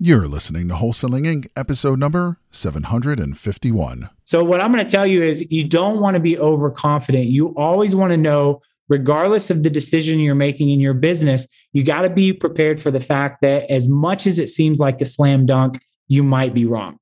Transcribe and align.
You're 0.00 0.26
listening 0.26 0.66
to 0.68 0.74
Wholesaling 0.74 1.24
Inc., 1.24 1.46
episode 1.54 2.00
number 2.00 2.40
751. 2.50 4.10
So, 4.24 4.42
what 4.42 4.60
I'm 4.60 4.72
going 4.72 4.84
to 4.84 4.90
tell 4.90 5.06
you 5.06 5.22
is 5.22 5.48
you 5.52 5.68
don't 5.68 6.00
want 6.00 6.14
to 6.14 6.20
be 6.20 6.36
overconfident. 6.36 7.26
You 7.26 7.54
always 7.56 7.94
want 7.94 8.10
to 8.10 8.16
know, 8.16 8.60
regardless 8.88 9.50
of 9.50 9.62
the 9.62 9.70
decision 9.70 10.18
you're 10.18 10.34
making 10.34 10.68
in 10.68 10.80
your 10.80 10.94
business, 10.94 11.46
you 11.72 11.84
got 11.84 12.02
to 12.02 12.10
be 12.10 12.32
prepared 12.32 12.82
for 12.82 12.90
the 12.90 12.98
fact 12.98 13.40
that 13.42 13.70
as 13.70 13.88
much 13.88 14.26
as 14.26 14.40
it 14.40 14.48
seems 14.48 14.80
like 14.80 15.00
a 15.00 15.04
slam 15.04 15.46
dunk, 15.46 15.80
you 16.08 16.24
might 16.24 16.54
be 16.54 16.64
wrong. 16.64 16.98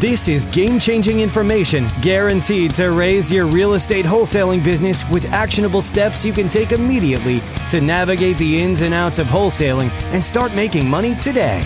This 0.00 0.26
is 0.26 0.46
game 0.46 0.78
changing 0.78 1.20
information 1.20 1.86
guaranteed 2.00 2.74
to 2.76 2.92
raise 2.92 3.30
your 3.30 3.44
real 3.44 3.74
estate 3.74 4.06
wholesaling 4.06 4.64
business 4.64 5.06
with 5.10 5.30
actionable 5.32 5.82
steps 5.82 6.24
you 6.24 6.32
can 6.32 6.48
take 6.48 6.72
immediately 6.72 7.42
to 7.68 7.82
navigate 7.82 8.38
the 8.38 8.62
ins 8.62 8.80
and 8.80 8.94
outs 8.94 9.18
of 9.18 9.26
wholesaling 9.26 9.90
and 10.14 10.24
start 10.24 10.54
making 10.54 10.88
money 10.88 11.14
today. 11.16 11.62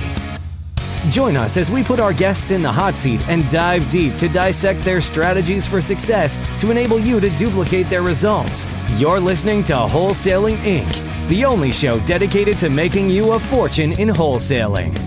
Join 1.11 1.37
us 1.37 1.57
as 1.57 1.71
we 1.71 1.85
put 1.85 2.01
our 2.01 2.13
guests 2.13 2.51
in 2.51 2.63
the 2.63 2.73
hot 2.73 2.97
seat 2.97 3.27
and 3.29 3.49
dive 3.49 3.89
deep 3.89 4.17
to 4.17 4.29
dissect 4.29 4.83
their 4.83 5.01
strategies 5.01 5.65
for 5.65 5.81
success 5.81 6.37
to 6.61 6.73
enable 6.73 6.99
you 6.99 7.21
to 7.21 7.31
duplicate 7.31 7.89
their 7.89 8.03
results. 8.03 8.67
You're 8.97 9.21
listening 9.21 9.63
to 9.65 9.75
Wholesaling 9.75 10.57
Inc., 10.57 11.29
the 11.29 11.45
only 11.45 11.71
show 11.71 12.01
dedicated 12.01 12.59
to 12.59 12.71
making 12.71 13.09
you 13.09 13.33
a 13.33 13.39
fortune 13.39 13.93
in 14.01 14.09
wholesaling. 14.09 14.99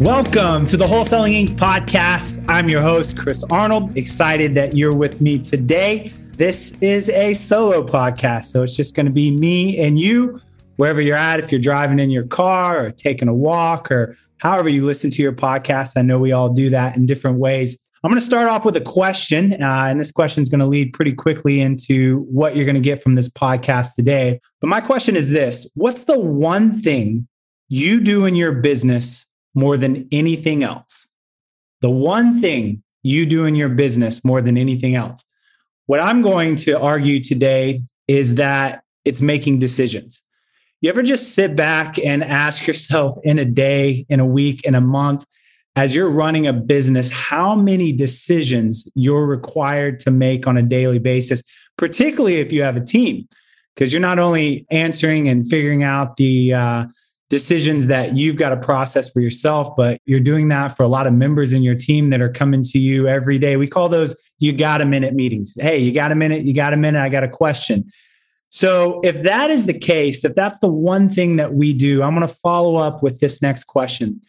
Welcome 0.00 0.64
to 0.66 0.78
the 0.78 0.86
Wholesaling 0.86 1.48
Inc. 1.48 1.56
podcast. 1.58 2.42
I'm 2.48 2.70
your 2.70 2.80
host, 2.80 3.18
Chris 3.18 3.44
Arnold. 3.50 3.98
Excited 3.98 4.54
that 4.54 4.74
you're 4.74 4.96
with 4.96 5.20
me 5.20 5.38
today. 5.38 6.10
This 6.38 6.72
is 6.80 7.10
a 7.10 7.34
solo 7.34 7.86
podcast, 7.86 8.46
so 8.46 8.62
it's 8.62 8.74
just 8.74 8.94
going 8.94 9.06
to 9.06 9.12
be 9.12 9.30
me 9.30 9.78
and 9.80 9.98
you 9.98 10.40
wherever 10.76 11.00
you're 11.00 11.16
at, 11.16 11.40
if 11.40 11.52
you're 11.52 11.60
driving 11.60 11.98
in 11.98 12.10
your 12.10 12.26
car 12.26 12.86
or 12.86 12.90
taking 12.90 13.28
a 13.28 13.34
walk 13.34 13.90
or 13.90 14.16
however 14.38 14.68
you 14.68 14.84
listen 14.84 15.10
to 15.10 15.22
your 15.22 15.32
podcast. 15.32 15.92
I 15.96 16.02
know 16.02 16.18
we 16.18 16.32
all 16.32 16.48
do 16.48 16.70
that 16.70 16.96
in 16.96 17.06
different 17.06 17.38
ways. 17.38 17.78
I'm 18.04 18.10
going 18.10 18.18
to 18.18 18.26
start 18.26 18.48
off 18.48 18.64
with 18.64 18.76
a 18.76 18.80
question, 18.80 19.52
uh, 19.62 19.86
and 19.88 20.00
this 20.00 20.10
question 20.10 20.42
is 20.42 20.48
going 20.48 20.58
to 20.58 20.66
lead 20.66 20.92
pretty 20.92 21.12
quickly 21.12 21.60
into 21.60 22.26
what 22.30 22.56
you're 22.56 22.64
going 22.64 22.74
to 22.74 22.80
get 22.80 23.00
from 23.00 23.14
this 23.14 23.28
podcast 23.28 23.94
today. 23.94 24.40
But 24.60 24.66
my 24.66 24.80
question 24.80 25.14
is 25.14 25.30
this 25.30 25.70
What's 25.74 26.04
the 26.04 26.18
one 26.18 26.76
thing 26.76 27.28
you 27.68 28.00
do 28.00 28.24
in 28.24 28.34
your 28.34 28.52
business 28.52 29.24
more 29.54 29.76
than 29.76 30.08
anything 30.10 30.64
else? 30.64 31.06
The 31.80 31.90
one 31.90 32.40
thing 32.40 32.82
you 33.02 33.26
do 33.26 33.44
in 33.44 33.54
your 33.54 33.68
business 33.68 34.24
more 34.24 34.40
than 34.40 34.56
anything 34.56 34.94
else. 34.94 35.24
What 35.86 36.00
I'm 36.00 36.22
going 36.22 36.56
to 36.56 36.80
argue 36.80 37.20
today 37.20 37.82
is 38.08 38.36
that 38.36 38.82
it's 39.04 39.20
making 39.20 39.58
decisions. 39.58 40.22
You 40.82 40.88
ever 40.88 41.04
just 41.04 41.34
sit 41.34 41.54
back 41.54 41.96
and 41.96 42.24
ask 42.24 42.66
yourself 42.66 43.16
in 43.22 43.38
a 43.38 43.44
day, 43.44 44.04
in 44.08 44.18
a 44.18 44.26
week, 44.26 44.64
in 44.64 44.74
a 44.74 44.80
month, 44.80 45.24
as 45.76 45.94
you're 45.94 46.10
running 46.10 46.48
a 46.48 46.52
business, 46.52 47.08
how 47.08 47.54
many 47.54 47.92
decisions 47.92 48.84
you're 48.96 49.24
required 49.24 50.00
to 50.00 50.10
make 50.10 50.48
on 50.48 50.56
a 50.56 50.62
daily 50.62 50.98
basis, 50.98 51.40
particularly 51.78 52.40
if 52.40 52.52
you 52.52 52.64
have 52.64 52.76
a 52.76 52.84
team? 52.84 53.28
Because 53.74 53.92
you're 53.92 54.02
not 54.02 54.18
only 54.18 54.66
answering 54.72 55.28
and 55.28 55.48
figuring 55.48 55.84
out 55.84 56.16
the 56.16 56.52
uh, 56.52 56.86
decisions 57.30 57.86
that 57.86 58.16
you've 58.16 58.36
got 58.36 58.48
to 58.48 58.56
process 58.56 59.08
for 59.08 59.20
yourself, 59.20 59.68
but 59.76 60.00
you're 60.04 60.18
doing 60.18 60.48
that 60.48 60.76
for 60.76 60.82
a 60.82 60.88
lot 60.88 61.06
of 61.06 61.12
members 61.12 61.52
in 61.52 61.62
your 61.62 61.76
team 61.76 62.10
that 62.10 62.20
are 62.20 62.28
coming 62.28 62.62
to 62.64 62.80
you 62.80 63.06
every 63.06 63.38
day. 63.38 63.56
We 63.56 63.68
call 63.68 63.88
those 63.88 64.16
you 64.40 64.52
got 64.52 64.80
a 64.80 64.84
minute 64.84 65.14
meetings. 65.14 65.54
Hey, 65.56 65.78
you 65.78 65.92
got 65.92 66.10
a 66.10 66.16
minute? 66.16 66.42
You 66.42 66.52
got 66.52 66.72
a 66.72 66.76
minute? 66.76 67.00
I 67.00 67.08
got 67.08 67.22
a 67.22 67.28
question. 67.28 67.88
So, 68.54 69.00
if 69.02 69.22
that 69.22 69.48
is 69.48 69.64
the 69.64 69.78
case, 69.78 70.26
if 70.26 70.34
that's 70.34 70.58
the 70.58 70.68
one 70.68 71.08
thing 71.08 71.36
that 71.36 71.54
we 71.54 71.72
do, 71.72 72.02
I'm 72.02 72.14
going 72.14 72.28
to 72.28 72.34
follow 72.42 72.76
up 72.76 73.02
with 73.02 73.18
this 73.18 73.40
next 73.40 73.64
question. 73.64 74.20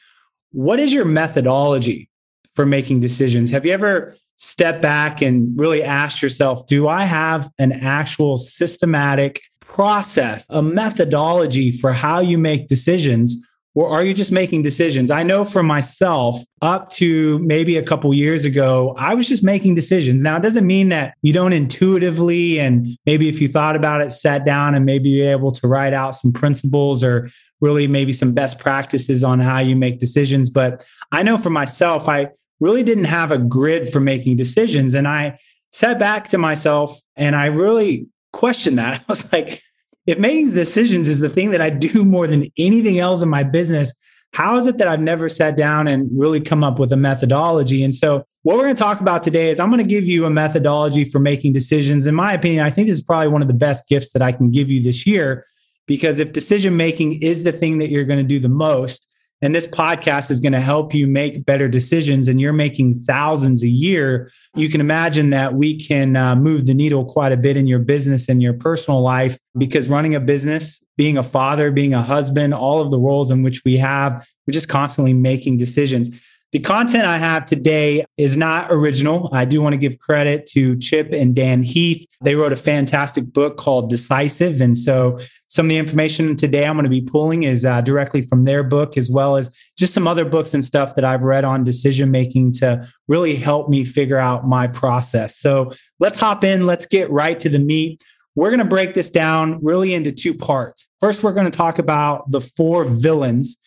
What 0.54 0.80
is 0.80 0.94
your 0.94 1.04
methodology 1.04 2.10
for 2.56 2.66
making 2.66 3.02
decisions? 3.02 3.52
Have 3.52 3.66
you 3.66 3.74
ever 3.74 4.16
stepped 4.38 4.82
back 4.82 5.22
and 5.22 5.60
really 5.60 5.84
asked 5.84 6.22
yourself, 6.22 6.66
do 6.68 6.88
I 6.88 7.04
have 7.04 7.52
an 7.60 7.74
actual 7.74 8.38
systematic 8.38 9.42
process, 9.60 10.46
a 10.50 10.62
methodology 10.62 11.70
for 11.70 11.92
how 11.92 12.22
you 12.22 12.38
make 12.38 12.68
decisions? 12.68 13.46
Or 13.76 13.90
are 13.90 14.04
you 14.04 14.14
just 14.14 14.32
making 14.32 14.62
decisions? 14.62 15.10
I 15.10 15.24
know 15.24 15.44
for 15.44 15.64
myself, 15.64 16.42
up 16.62 16.90
to 16.92 17.40
maybe 17.40 17.76
a 17.78 17.84
couple 17.84 18.14
years 18.14 18.46
ago, 18.46 18.94
I 18.98 19.16
was 19.16 19.28
just 19.28 19.44
making 19.44 19.76
decisions. 19.76 20.22
Now, 20.22 20.38
it 20.38 20.44
doesn't 20.44 20.68
mean 20.68 20.90
that 20.90 21.16
you 21.22 21.34
don't 21.34 21.54
intuitively, 21.54 22.60
and 22.60 22.88
maybe 23.06 23.28
if 23.30 23.42
you 23.42 23.48
thought 23.48 23.76
about 23.76 24.02
it, 24.02 24.12
sat 24.12 24.46
down 24.46 24.76
and 24.76 24.86
maybe 24.86 25.10
you're 25.10 25.32
able 25.32 25.52
to 25.52 25.68
write 25.68 25.94
out 25.94 26.16
some 26.16 26.32
principles 26.32 27.04
or 27.04 27.30
really 27.62 27.88
maybe 27.88 28.14
some 28.14 28.34
best 28.34 28.60
practices 28.60 29.24
on 29.24 29.40
how 29.40 29.60
you 29.60 29.76
make 29.76 30.00
decisions. 30.00 30.50
But 30.50 30.86
I 31.12 31.24
know 31.24 31.38
for 31.38 31.50
myself, 31.50 32.08
I 32.08 32.30
really 32.60 32.84
didn't 32.84 33.06
have 33.06 33.32
a 33.32 33.38
grid 33.38 33.90
for 33.90 34.00
making 34.00 34.38
decisions. 34.38 34.94
And 34.94 35.08
I 35.08 35.40
sat 35.72 36.00
back 36.00 36.30
to 36.30 36.38
myself 36.38 37.00
and 37.16 37.36
I 37.36 37.48
really 37.48 38.08
questioned 38.32 38.78
that. 38.78 39.00
I 39.00 39.04
was 39.08 39.32
like, 39.32 39.62
if 40.06 40.18
making 40.20 40.52
decisions 40.52 41.08
is 41.08 41.20
the 41.20 41.30
thing 41.30 41.52
that 41.52 41.62
I 41.62 41.70
do 41.70 42.04
more 42.06 42.28
than 42.28 42.46
anything 42.58 43.00
else 43.00 43.22
in 43.22 43.30
my 43.30 43.44
business, 43.44 43.94
how 44.34 44.58
is 44.58 44.66
it 44.66 44.80
that 44.80 44.88
I've 44.88 45.00
never 45.00 45.30
sat 45.30 45.56
down 45.56 45.88
and 45.88 46.10
really 46.12 46.42
come 46.42 46.64
up 46.64 46.80
with 46.80 46.92
a 46.92 46.98
methodology? 46.98 47.84
And 47.84 47.94
so, 47.94 48.26
what 48.42 48.58
we're 48.58 48.64
going 48.64 48.76
to 48.76 48.82
talk 48.82 49.00
about 49.00 49.24
today 49.24 49.52
is 49.52 49.60
I'm 49.60 49.70
going 49.70 49.84
to 49.84 49.88
give 49.88 50.06
you 50.06 50.26
a 50.26 50.30
methodology 50.30 51.06
for 51.06 51.20
making 51.20 51.54
decisions. 51.54 52.08
In 52.08 52.16
my 52.16 52.34
opinion, 52.34 52.66
I 52.66 52.72
think 52.72 52.88
this 52.88 52.98
is 52.98 53.04
probably 53.04 53.30
one 53.30 53.42
of 53.42 53.48
the 53.48 53.54
best 53.54 53.88
gifts 53.88 54.12
that 54.14 54.22
I 54.22 54.32
can 54.32 54.52
give 54.52 54.70
you 54.70 54.82
this 54.82 55.06
year 55.06 55.46
because 55.86 56.20
if 56.20 56.34
decision 56.34 56.76
making 56.76 57.22
is 57.22 57.44
the 57.44 57.52
thing 57.52 57.78
that 57.78 57.90
you're 57.90 58.06
going 58.06 58.20
to 58.20 58.24
do 58.24 58.40
the 58.40 58.50
most, 58.50 59.08
and 59.44 59.54
this 59.54 59.68
podcast 59.68 60.32
is 60.32 60.40
going 60.40 60.54
to 60.54 60.62
help 60.62 60.94
you 60.94 61.06
make 61.06 61.46
better 61.46 61.68
decisions, 61.68 62.30
and 62.30 62.40
you're 62.40 62.54
making 62.54 63.04
thousands 63.04 63.62
a 63.62 63.68
year, 63.68 64.32
you 64.56 64.70
can 64.70 64.80
imagine 64.80 65.32
that 65.32 65.56
we 65.56 65.78
can 65.78 66.16
uh, 66.16 66.34
move 66.34 66.66
the 66.66 66.74
needle 66.74 67.04
quite 67.04 67.34
a 67.34 67.38
bit 67.38 67.58
in 67.58 67.68
your 67.68 67.80
business 67.80 68.30
and 68.30 68.42
your 68.42 68.54
personal 68.54 69.02
life 69.02 69.38
because 69.58 69.90
running 69.90 70.16
a 70.16 70.22
business, 70.22 70.82
being 70.96 71.18
a 71.18 71.24
father, 71.24 71.72
being 71.72 71.94
a 71.94 72.02
husband, 72.02 72.54
all 72.54 72.80
of 72.80 72.90
the 72.90 72.98
roles 72.98 73.32
in 73.32 73.44
which 73.44 73.62
we 73.66 73.76
have, 73.76 74.26
we're 74.48 74.54
just 74.54 74.70
constantly 74.70 75.14
making 75.14 75.58
decisions. 75.58 76.10
The 76.54 76.60
content 76.60 77.06
I 77.06 77.18
have 77.18 77.46
today 77.46 78.06
is 78.16 78.38
not 78.38 78.72
original. 78.72 79.28
I 79.34 79.44
do 79.44 79.60
want 79.60 79.74
to 79.74 79.78
give 79.78 79.98
credit 79.98 80.46
to 80.52 80.78
Chip 80.78 81.12
and 81.12 81.36
Dan 81.36 81.64
Heath. 81.64 82.06
They 82.22 82.36
wrote 82.36 82.54
a 82.54 82.56
fantastic 82.56 83.34
book 83.34 83.58
called 83.58 83.90
Decisive. 83.90 84.62
And 84.62 84.78
so 84.78 85.18
some 85.48 85.66
of 85.66 85.72
the 85.72 85.80
information 85.80 86.36
today 86.36 86.68
I'm 86.68 86.76
going 86.76 86.84
to 86.84 86.92
be 86.92 87.02
pulling 87.02 87.42
is 87.42 87.66
uh, 87.66 87.82
directly 87.82 88.22
from 88.22 88.46
their 88.46 88.62
book, 88.62 88.98
as 88.98 89.10
well 89.10 89.36
as 89.36 89.50
just 89.80 89.96
some 89.96 90.08
other 90.08 90.26
books 90.26 90.54
and 90.54 90.64
stuff 90.64 90.94
that 90.94 91.04
I've 91.04 91.24
read 91.24 91.44
on 91.44 91.64
decision 91.64 92.12
making 92.12 92.52
to 92.54 92.88
really 93.08 93.36
help 93.36 93.68
me 93.68 93.84
figure 93.84 94.20
out 94.20 94.48
my 94.48 94.68
process. 94.68 95.36
So 95.36 95.72
let's 96.00 96.20
hop 96.20 96.44
in. 96.44 96.68
Let's 96.68 96.86
get 96.86 97.10
right 97.10 97.40
to 97.40 97.50
the 97.50 97.58
meat. 97.58 98.04
We're 98.36 98.52
going 98.52 98.60
to 98.60 98.66
break 98.66 98.94
this 98.94 99.10
down 99.10 99.60
really 99.64 99.96
into 99.96 100.12
two 100.12 100.36
parts. 100.36 100.88
First, 101.00 101.24
we're 101.24 101.34
going 101.34 101.50
to 101.50 101.58
talk 101.58 101.80
about 101.80 102.30
the 102.30 102.42
four 102.42 102.86
villains 102.86 103.58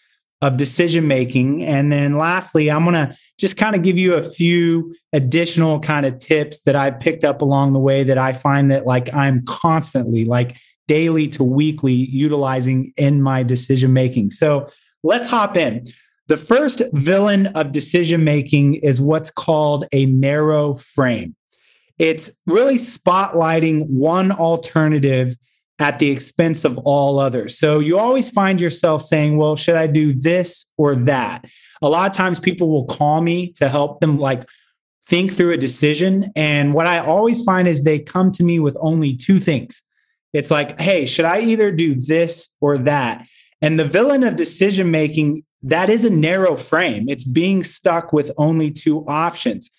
of 0.43 0.57
decision 0.57 1.07
making. 1.07 1.65
And 1.65 1.91
then 1.91 2.19
lastly, 2.19 2.71
I'm 2.71 2.85
going 2.85 2.95
to 2.95 3.17
just 3.39 3.57
kind 3.57 3.75
of 3.75 3.83
give 3.83 3.97
you 3.97 4.15
a 4.15 4.23
few 4.23 4.95
additional 5.13 5.81
kind 5.81 6.05
of 6.05 6.19
tips 6.19 6.61
that 6.63 6.77
I 6.77 6.91
picked 6.91 7.25
up 7.25 7.41
along 7.41 7.73
the 7.73 7.81
way 7.81 8.05
that 8.05 8.19
I 8.19 8.33
find 8.33 8.71
that 8.71 8.87
like 8.87 9.13
I'm 9.15 9.45
constantly 9.47 10.25
like 10.25 10.59
daily 10.89 11.27
to 11.29 11.43
weekly 11.43 11.93
utilizing 11.93 12.93
in 12.97 13.23
my 13.23 13.43
decision 13.43 13.93
making. 13.93 14.31
So 14.31 14.67
let's 15.03 15.29
hop 15.29 15.57
in. 15.57 15.87
The 16.29 16.37
first 16.37 16.83
villain 16.93 17.47
of 17.49 17.73
decision 17.73 18.25
making 18.25 18.75
is 18.77 19.01
what's 19.01 19.31
called 19.31 19.87
a 19.93 20.07
narrow 20.07 20.75
frame. 20.75 21.35
It's 21.99 22.31
really 22.47 22.77
spotlighting 22.77 23.87
one 23.89 24.33
alternative 24.33 25.37
at 25.79 25.99
the 25.99 26.11
expense 26.11 26.65
of 26.65 26.79
all 26.79 27.19
others. 27.19 27.59
So 27.59 27.79
you 27.81 27.99
always 27.99 28.31
find 28.31 28.61
yourself 28.61 29.03
saying, 29.03 29.37
well, 29.37 29.57
should 29.57 29.77
I 29.77 29.87
do 29.87 30.13
this 30.13 30.65
or 30.79 30.95
that? 30.95 31.45
A 31.83 31.89
lot 31.89 32.11
of 32.11 32.17
times 32.17 32.41
people 32.41 32.71
will 32.71 32.87
call 32.87 33.21
me 33.21 33.53
to 33.53 33.69
help 33.69 34.01
them 34.01 34.19
like 34.19 34.49
think 35.07 35.33
through 35.33 35.53
a 35.53 35.59
decision. 35.59 36.33
And 36.35 36.73
what 36.73 36.87
I 36.87 36.99
always 36.99 37.43
find 37.43 37.69
is 37.69 37.85
they 37.85 37.99
come 37.99 38.33
to 38.33 38.43
me 38.43 38.59
with 38.59 38.77
only 38.81 39.15
two 39.15 39.39
things. 39.39 39.83
It's 40.33 40.51
like, 40.51 40.81
hey, 40.81 41.07
should 41.07 41.25
I 41.25 41.41
either 41.41 41.71
do 41.71 41.95
this 41.95 42.49
or 42.61 42.79
that? 42.79 43.27
And 43.63 43.79
the 43.79 43.85
villain 43.85 44.25
of 44.25 44.37
decision 44.37 44.91
making, 44.91 45.45
that 45.63 45.89
is 45.89 46.05
a 46.05 46.11
narrow 46.11 46.57
frame. 46.57 47.09
It's 47.09 47.25
being 47.25 47.65
stuck 47.65 48.13
with 48.13 48.31
only 48.37 48.71
two 48.71 49.05
options. 49.07 49.71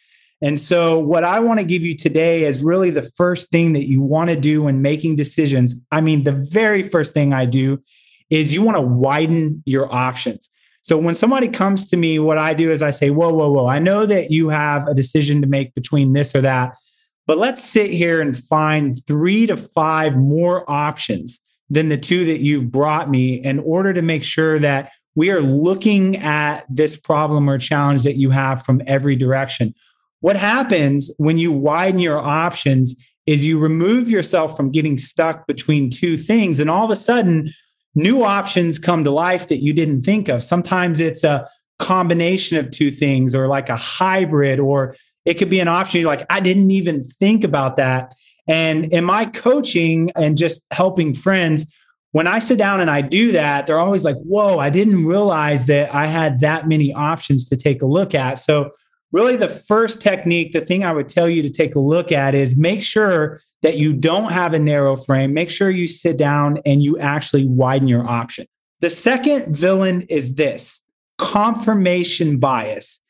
And 0.41 0.59
so, 0.59 0.99
what 0.99 1.23
I 1.23 1.39
want 1.39 1.59
to 1.59 1.65
give 1.65 1.81
you 1.81 1.95
today 1.95 2.43
is 2.43 2.63
really 2.63 2.91
the 2.91 3.09
first 3.17 3.49
thing 3.49 3.73
that 3.73 3.87
you 3.87 4.01
want 4.01 4.29
to 4.29 4.35
do 4.35 4.63
when 4.63 4.81
making 4.81 5.15
decisions. 5.15 5.75
I 5.91 6.01
mean, 6.01 6.23
the 6.23 6.31
very 6.51 6.83
first 6.83 7.13
thing 7.13 7.33
I 7.33 7.45
do 7.45 7.81
is 8.29 8.53
you 8.53 8.61
want 8.61 8.77
to 8.77 8.81
widen 8.81 9.63
your 9.65 9.91
options. 9.93 10.49
So, 10.83 10.97
when 10.97 11.15
somebody 11.15 11.47
comes 11.47 11.87
to 11.87 11.97
me, 11.97 12.19
what 12.19 12.37
I 12.37 12.53
do 12.53 12.71
is 12.71 12.83
I 12.83 12.91
say, 12.91 13.09
Whoa, 13.09 13.33
whoa, 13.33 13.51
whoa, 13.51 13.67
I 13.67 13.79
know 13.79 14.05
that 14.05 14.29
you 14.29 14.49
have 14.49 14.87
a 14.87 14.93
decision 14.93 15.41
to 15.41 15.47
make 15.47 15.73
between 15.73 16.13
this 16.13 16.35
or 16.35 16.41
that, 16.41 16.77
but 17.25 17.39
let's 17.39 17.63
sit 17.63 17.89
here 17.89 18.21
and 18.21 18.37
find 18.37 18.95
three 19.07 19.47
to 19.47 19.57
five 19.57 20.15
more 20.15 20.69
options 20.69 21.39
than 21.69 21.89
the 21.89 21.97
two 21.97 22.25
that 22.25 22.39
you've 22.39 22.71
brought 22.71 23.09
me 23.09 23.35
in 23.35 23.59
order 23.59 23.91
to 23.93 24.01
make 24.01 24.23
sure 24.23 24.59
that 24.59 24.91
we 25.15 25.31
are 25.31 25.41
looking 25.41 26.17
at 26.17 26.63
this 26.69 26.95
problem 26.95 27.49
or 27.49 27.57
challenge 27.57 28.03
that 28.03 28.15
you 28.15 28.29
have 28.29 28.63
from 28.63 28.81
every 28.85 29.15
direction. 29.15 29.73
What 30.19 30.35
happens 30.35 31.11
when 31.17 31.37
you 31.37 31.51
widen 31.51 31.99
your 31.99 32.19
options 32.19 32.95
is 33.25 33.45
you 33.45 33.59
remove 33.59 34.09
yourself 34.09 34.55
from 34.55 34.71
getting 34.71 34.97
stuck 34.97 35.45
between 35.47 35.89
two 35.89 36.17
things. 36.17 36.59
And 36.59 36.69
all 36.69 36.85
of 36.85 36.91
a 36.91 36.95
sudden, 36.95 37.49
new 37.93 38.23
options 38.23 38.79
come 38.79 39.03
to 39.03 39.11
life 39.11 39.47
that 39.49 39.57
you 39.57 39.73
didn't 39.73 40.03
think 40.03 40.29
of. 40.29 40.43
Sometimes 40.43 40.99
it's 40.99 41.23
a 41.23 41.47
combination 41.77 42.57
of 42.57 42.71
two 42.71 42.89
things 42.89 43.35
or 43.35 43.47
like 43.47 43.69
a 43.69 43.75
hybrid, 43.75 44.59
or 44.59 44.95
it 45.25 45.35
could 45.35 45.49
be 45.49 45.59
an 45.59 45.67
option. 45.67 46.01
You're 46.01 46.09
like, 46.09 46.25
I 46.29 46.39
didn't 46.39 46.71
even 46.71 47.03
think 47.03 47.43
about 47.43 47.75
that. 47.75 48.15
And 48.47 48.85
in 48.93 49.03
my 49.03 49.25
coaching 49.25 50.11
and 50.15 50.37
just 50.37 50.61
helping 50.71 51.13
friends, 51.13 51.71
when 52.13 52.27
I 52.27 52.39
sit 52.39 52.57
down 52.57 52.79
and 52.79 52.89
I 52.89 53.01
do 53.01 53.33
that, 53.33 53.67
they're 53.67 53.79
always 53.79 54.05
like, 54.05 54.15
whoa, 54.17 54.57
I 54.57 54.69
didn't 54.69 55.05
realize 55.05 55.65
that 55.65 55.93
I 55.93 56.07
had 56.07 56.39
that 56.39 56.67
many 56.67 56.93
options 56.93 57.47
to 57.49 57.57
take 57.57 57.81
a 57.81 57.85
look 57.85 58.15
at. 58.15 58.39
So, 58.39 58.71
really, 59.11 59.35
the 59.35 59.47
first 59.47 60.01
technique, 60.01 60.53
the 60.53 60.61
thing 60.61 60.83
I 60.83 60.91
would 60.91 61.09
tell 61.09 61.29
you 61.29 61.41
to 61.41 61.49
take 61.49 61.75
a 61.75 61.79
look 61.79 62.11
at 62.11 62.35
is 62.35 62.57
make 62.57 62.83
sure 62.83 63.39
that 63.61 63.77
you 63.77 63.93
don't 63.93 64.31
have 64.31 64.53
a 64.53 64.59
narrow 64.59 64.95
frame. 64.95 65.33
Make 65.33 65.49
sure 65.49 65.69
you 65.69 65.87
sit 65.87 66.17
down 66.17 66.59
and 66.65 66.83
you 66.83 66.97
actually 66.99 67.47
widen 67.47 67.87
your 67.87 68.07
option. 68.07 68.45
The 68.81 68.89
second 68.89 69.55
villain 69.55 70.03
is 70.03 70.35
this 70.35 70.81
confirmation 71.17 72.37
bias. 72.37 73.01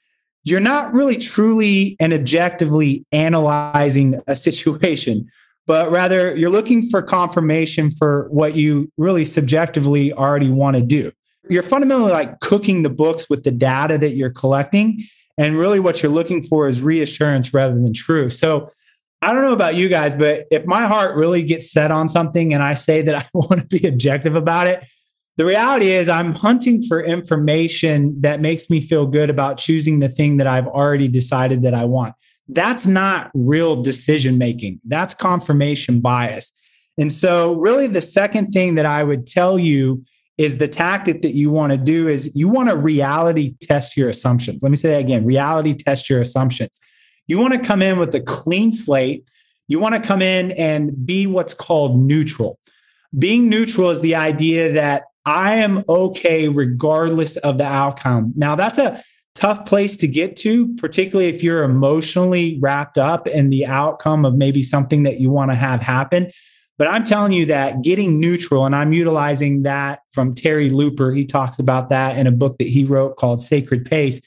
You're 0.43 0.61
not 0.61 0.93
really 0.93 1.17
truly 1.17 1.97
and 1.99 2.13
objectively 2.13 3.05
analyzing 3.11 4.21
a 4.27 4.35
situation 4.35 5.27
but 5.67 5.91
rather 5.91 6.33
you're 6.35 6.49
looking 6.49 6.89
for 6.89 7.01
confirmation 7.01 7.91
for 7.91 8.27
what 8.29 8.55
you 8.55 8.91
really 8.97 9.25
subjectively 9.25 10.13
already 10.13 10.49
want 10.49 10.77
to 10.77 10.81
do. 10.81 11.11
You're 11.49 11.63
fundamentally 11.63 12.11
like 12.11 12.39
cooking 12.39 12.83
the 12.83 12.89
books 12.89 13.29
with 13.29 13.43
the 13.43 13.51
data 13.51 13.97
that 13.97 14.15
you're 14.15 14.31
collecting. 14.31 15.01
And 15.37 15.57
really, 15.57 15.79
what 15.79 16.01
you're 16.01 16.11
looking 16.11 16.41
for 16.41 16.67
is 16.67 16.81
reassurance 16.81 17.53
rather 17.53 17.75
than 17.75 17.93
truth. 17.93 18.33
So, 18.33 18.69
I 19.21 19.31
don't 19.31 19.41
know 19.41 19.53
about 19.53 19.73
you 19.73 19.89
guys, 19.89 20.13
but 20.13 20.45
if 20.51 20.65
my 20.65 20.85
heart 20.85 21.15
really 21.15 21.41
gets 21.41 21.71
set 21.71 21.89
on 21.89 22.07
something 22.07 22.53
and 22.53 22.61
I 22.61 22.75
say 22.75 23.01
that 23.01 23.15
I 23.15 23.25
want 23.33 23.61
to 23.61 23.79
be 23.79 23.87
objective 23.87 24.35
about 24.35 24.67
it, 24.67 24.87
the 25.37 25.45
reality 25.45 25.91
is 25.91 26.09
I'm 26.09 26.33
hunting 26.33 26.83
for 26.83 27.03
information 27.03 28.19
that 28.21 28.41
makes 28.41 28.69
me 28.69 28.81
feel 28.81 29.05
good 29.07 29.29
about 29.29 29.57
choosing 29.57 29.99
the 29.99 30.09
thing 30.09 30.37
that 30.37 30.47
I've 30.47 30.67
already 30.67 31.07
decided 31.07 31.63
that 31.63 31.73
I 31.73 31.85
want 31.85 32.13
that's 32.49 32.85
not 32.85 33.31
real 33.33 33.81
decision 33.81 34.37
making. 34.37 34.79
That's 34.85 35.13
confirmation 35.13 35.99
bias. 35.99 36.51
And 36.97 37.11
so, 37.11 37.53
really, 37.53 37.87
the 37.87 38.01
second 38.01 38.51
thing 38.51 38.75
that 38.75 38.85
I 38.85 39.03
would 39.03 39.27
tell 39.27 39.59
you 39.59 40.03
is 40.37 40.59
the 40.59 40.67
tactic 40.67 41.21
that 41.23 41.33
you 41.33 41.49
want 41.49 41.71
to 41.71 41.77
do 41.77 42.07
is 42.07 42.35
you 42.35 42.47
want 42.47 42.69
to 42.69 42.77
reality 42.77 43.55
test 43.61 43.97
your 43.97 44.09
assumptions. 44.09 44.61
Let 44.61 44.69
me 44.69 44.77
say 44.77 44.89
that 44.91 44.99
again 44.99 45.25
reality 45.25 45.73
test 45.73 46.09
your 46.09 46.21
assumptions. 46.21 46.79
You 47.25 47.39
want 47.39 47.53
to 47.53 47.59
come 47.59 47.81
in 47.81 47.97
with 47.99 48.13
a 48.15 48.21
clean 48.21 48.71
slate. 48.71 49.29
You 49.67 49.79
want 49.79 49.95
to 49.95 50.01
come 50.01 50.21
in 50.21 50.51
and 50.51 51.05
be 51.05 51.27
what's 51.27 51.53
called 51.53 51.99
neutral. 51.99 52.59
Being 53.17 53.49
neutral 53.49 53.89
is 53.89 54.01
the 54.01 54.15
idea 54.15 54.71
that 54.73 55.03
I 55.25 55.55
am 55.55 55.83
okay 55.89 56.47
regardless 56.47 57.35
of 57.37 57.57
the 57.57 57.65
outcome. 57.65 58.33
Now, 58.37 58.55
that's 58.55 58.77
a 58.77 59.01
tough 59.35 59.65
place 59.65 59.97
to 59.97 60.07
get 60.07 60.37
to, 60.37 60.73
particularly 60.75 61.29
if 61.29 61.43
you're 61.43 61.63
emotionally 61.63 62.57
wrapped 62.61 62.97
up 62.97 63.27
in 63.27 63.49
the 63.49 63.65
outcome 63.65 64.23
of 64.23 64.35
maybe 64.35 64.63
something 64.63 65.03
that 65.03 65.19
you 65.19 65.29
want 65.29 65.51
to 65.51 65.55
have 65.55 65.81
happen. 65.81 66.31
But 66.77 66.87
I'm 66.87 67.03
telling 67.03 67.31
you 67.31 67.47
that 67.47 67.81
getting 67.81 68.19
neutral, 68.19 68.65
and 68.65 68.75
I'm 68.75 68.93
utilizing 68.93 69.63
that 69.63 70.01
from 70.11 70.35
Terry 70.35 70.69
Looper. 70.69 71.11
He 71.11 71.25
talks 71.25 71.57
about 71.57 71.89
that 71.89 72.17
in 72.17 72.27
a 72.27 72.31
book 72.31 72.57
that 72.59 72.67
he 72.67 72.85
wrote 72.85 73.17
called 73.17 73.41
Sacred 73.41 73.85
Pace. 73.85 74.21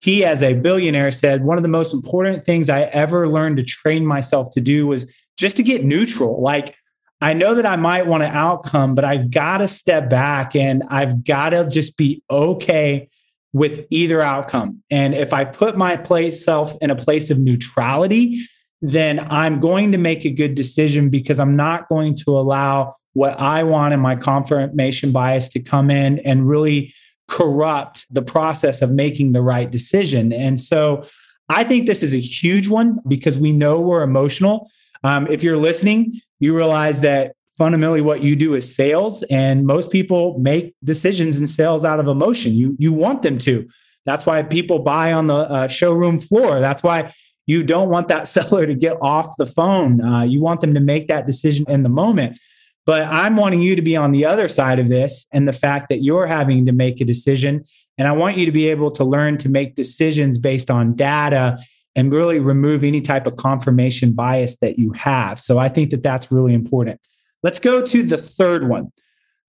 He, 0.00 0.24
as 0.24 0.42
a 0.42 0.54
billionaire, 0.54 1.10
said 1.10 1.44
one 1.44 1.58
of 1.58 1.62
the 1.62 1.68
most 1.68 1.92
important 1.92 2.44
things 2.44 2.70
I 2.70 2.82
ever 2.84 3.28
learned 3.28 3.58
to 3.58 3.62
train 3.62 4.06
myself 4.06 4.50
to 4.52 4.60
do 4.60 4.86
was 4.86 5.12
just 5.36 5.58
to 5.58 5.62
get 5.62 5.84
neutral. 5.84 6.40
Like, 6.40 6.74
I 7.20 7.34
know 7.34 7.54
that 7.54 7.66
I 7.66 7.76
might 7.76 8.06
want 8.06 8.22
an 8.22 8.32
outcome, 8.32 8.94
but 8.94 9.04
I've 9.04 9.30
got 9.30 9.58
to 9.58 9.68
step 9.68 10.08
back 10.08 10.56
and 10.56 10.82
I've 10.88 11.22
got 11.22 11.50
to 11.50 11.68
just 11.68 11.98
be 11.98 12.22
okay 12.30 13.10
with 13.52 13.86
either 13.90 14.22
outcome. 14.22 14.82
And 14.90 15.14
if 15.14 15.34
I 15.34 15.44
put 15.44 15.76
my 15.76 15.96
place 15.98 16.42
self 16.42 16.76
in 16.80 16.88
a 16.88 16.96
place 16.96 17.30
of 17.30 17.38
neutrality, 17.38 18.40
then 18.82 19.20
I'm 19.30 19.60
going 19.60 19.92
to 19.92 19.98
make 19.98 20.24
a 20.24 20.30
good 20.30 20.54
decision 20.54 21.10
because 21.10 21.38
I'm 21.38 21.54
not 21.54 21.88
going 21.88 22.14
to 22.16 22.38
allow 22.38 22.94
what 23.12 23.38
I 23.38 23.62
want 23.62 23.92
and 23.92 24.02
my 24.02 24.16
confirmation 24.16 25.12
bias 25.12 25.48
to 25.50 25.60
come 25.60 25.90
in 25.90 26.18
and 26.20 26.48
really 26.48 26.92
corrupt 27.28 28.06
the 28.10 28.22
process 28.22 28.82
of 28.82 28.90
making 28.90 29.32
the 29.32 29.42
right 29.42 29.70
decision. 29.70 30.32
And 30.32 30.58
so 30.58 31.02
I 31.48 31.64
think 31.64 31.86
this 31.86 32.02
is 32.02 32.14
a 32.14 32.20
huge 32.20 32.68
one 32.68 32.98
because 33.06 33.38
we 33.38 33.52
know 33.52 33.80
we're 33.80 34.02
emotional. 34.02 34.70
Um, 35.04 35.26
if 35.28 35.42
you're 35.42 35.56
listening, 35.56 36.14
you 36.38 36.56
realize 36.56 37.02
that 37.02 37.34
fundamentally 37.60 38.00
what 38.00 38.22
you 38.22 38.34
do 38.34 38.54
is 38.54 38.74
sales 38.74 39.22
and 39.24 39.66
most 39.66 39.90
people 39.90 40.38
make 40.38 40.74
decisions 40.82 41.38
in 41.38 41.46
sales 41.46 41.84
out 41.84 42.00
of 42.00 42.08
emotion 42.08 42.54
you 42.54 42.74
you 42.78 42.90
want 42.90 43.20
them 43.20 43.36
to 43.36 43.68
that's 44.06 44.24
why 44.24 44.42
people 44.42 44.78
buy 44.78 45.12
on 45.12 45.26
the 45.26 45.34
uh, 45.34 45.68
showroom 45.68 46.16
floor 46.16 46.58
that's 46.58 46.82
why 46.82 47.12
you 47.50 47.62
don't 47.62 47.88
want 47.88 48.08
that 48.08 48.26
seller 48.36 48.66
to 48.66 48.74
get 48.74 48.96
off 49.02 49.36
the 49.36 49.46
phone 49.46 50.00
uh, 50.00 50.22
you 50.22 50.40
want 50.40 50.60
them 50.60 50.74
to 50.74 50.80
make 50.80 51.08
that 51.08 51.26
decision 51.26 51.64
in 51.68 51.82
the 51.82 51.88
moment 51.88 52.38
but 52.86 53.02
i'm 53.04 53.36
wanting 53.36 53.60
you 53.60 53.76
to 53.76 53.82
be 53.82 53.96
on 53.96 54.12
the 54.12 54.24
other 54.24 54.48
side 54.48 54.78
of 54.78 54.88
this 54.88 55.26
and 55.32 55.46
the 55.46 55.52
fact 55.52 55.88
that 55.88 56.02
you're 56.02 56.26
having 56.26 56.66
to 56.66 56.72
make 56.72 57.00
a 57.00 57.04
decision 57.04 57.64
and 57.98 58.08
i 58.08 58.12
want 58.12 58.36
you 58.36 58.46
to 58.46 58.52
be 58.52 58.68
able 58.68 58.90
to 58.90 59.04
learn 59.04 59.36
to 59.36 59.48
make 59.48 59.74
decisions 59.74 60.38
based 60.38 60.70
on 60.70 60.94
data 60.94 61.58
and 61.96 62.12
really 62.12 62.38
remove 62.38 62.84
any 62.84 63.00
type 63.00 63.26
of 63.26 63.36
confirmation 63.36 64.12
bias 64.12 64.56
that 64.58 64.78
you 64.78 64.92
have 64.92 65.40
so 65.40 65.58
i 65.58 65.68
think 65.68 65.90
that 65.90 66.02
that's 66.02 66.32
really 66.32 66.54
important 66.54 67.00
Let's 67.42 67.58
go 67.58 67.82
to 67.82 68.02
the 68.02 68.18
third 68.18 68.68
one. 68.68 68.92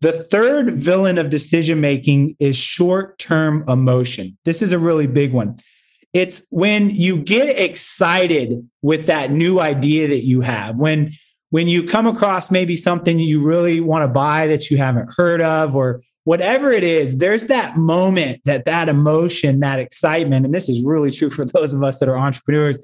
The 0.01 0.13
third 0.13 0.80
villain 0.80 1.18
of 1.18 1.30
decision 1.30 1.80
making 1.81 2.36
is 2.39 2.56
short 2.56 3.19
term 3.19 3.63
emotion. 3.68 4.38
This 4.45 4.62
is 4.62 4.71
a 4.71 4.80
really 4.80 5.07
big 5.07 5.33
one. 5.33 5.57
It's 6.13 6.42
when 6.50 6.90
you 6.90 7.18
get 7.18 7.48
excited 7.58 8.68
with 8.81 9.06
that 9.06 9.31
new 9.31 9.60
idea 9.60 10.08
that 10.10 10.24
you 10.24 10.42
have, 10.42 10.75
when 10.75 11.12
when 11.52 11.68
you 11.68 11.84
come 11.84 12.08
across 12.08 12.50
maybe 12.50 12.75
something 12.75 13.19
you 13.19 13.42
really 13.42 13.80
want 13.81 14.04
to 14.04 14.08
buy 14.08 14.48
that 14.48 14.72
you 14.72 14.78
haven't 14.78 15.13
heard 15.16 15.42
of 15.42 15.75
or 15.75 16.02
whatever 16.24 16.72
it 16.72 16.84
is 16.84 17.18
there's 17.18 17.48
that 17.48 17.78
moment 17.78 18.40
that 18.46 18.66
that 18.66 18.88
emotion 18.88 19.60
that 19.60 19.80
excitement 19.80 20.45
and 20.45 20.54
this 20.54 20.69
is 20.69 20.83
really 20.83 21.12
true 21.12 21.30
for 21.30 21.45
those 21.54 21.74
of 21.74 21.83
us 21.83 22.00
that 22.00 22.09
are 22.09 22.18
entrepreneurs 22.18 22.80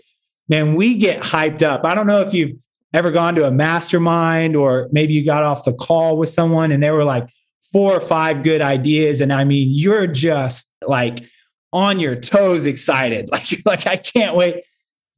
man 0.49 0.75
we 0.75 0.95
get 0.95 1.21
hyped 1.21 1.63
up. 1.63 1.83
I 1.83 1.95
don't 1.95 2.07
know 2.07 2.21
if 2.21 2.33
you've 2.33 2.53
ever 2.93 3.11
gone 3.11 3.35
to 3.35 3.45
a 3.45 3.51
mastermind 3.51 4.55
or 4.55 4.87
maybe 4.91 5.13
you 5.13 5.25
got 5.25 5.43
off 5.43 5.65
the 5.65 5.73
call 5.73 6.17
with 6.17 6.29
someone 6.29 6.71
and 6.71 6.81
they 6.81 6.91
were 6.91 7.03
like 7.03 7.27
four 7.71 7.93
or 7.93 7.99
five 7.99 8.43
good 8.43 8.61
ideas 8.61 9.19
and 9.19 9.33
i 9.33 9.43
mean 9.43 9.67
you're 9.71 10.07
just 10.07 10.67
like 10.87 11.27
on 11.73 11.99
your 11.99 12.15
toes 12.15 12.65
excited. 12.65 13.29
Like 13.31 13.51
you're 13.51 13.61
like 13.65 13.87
i 13.87 13.97
can't 13.97 14.35
wait. 14.35 14.63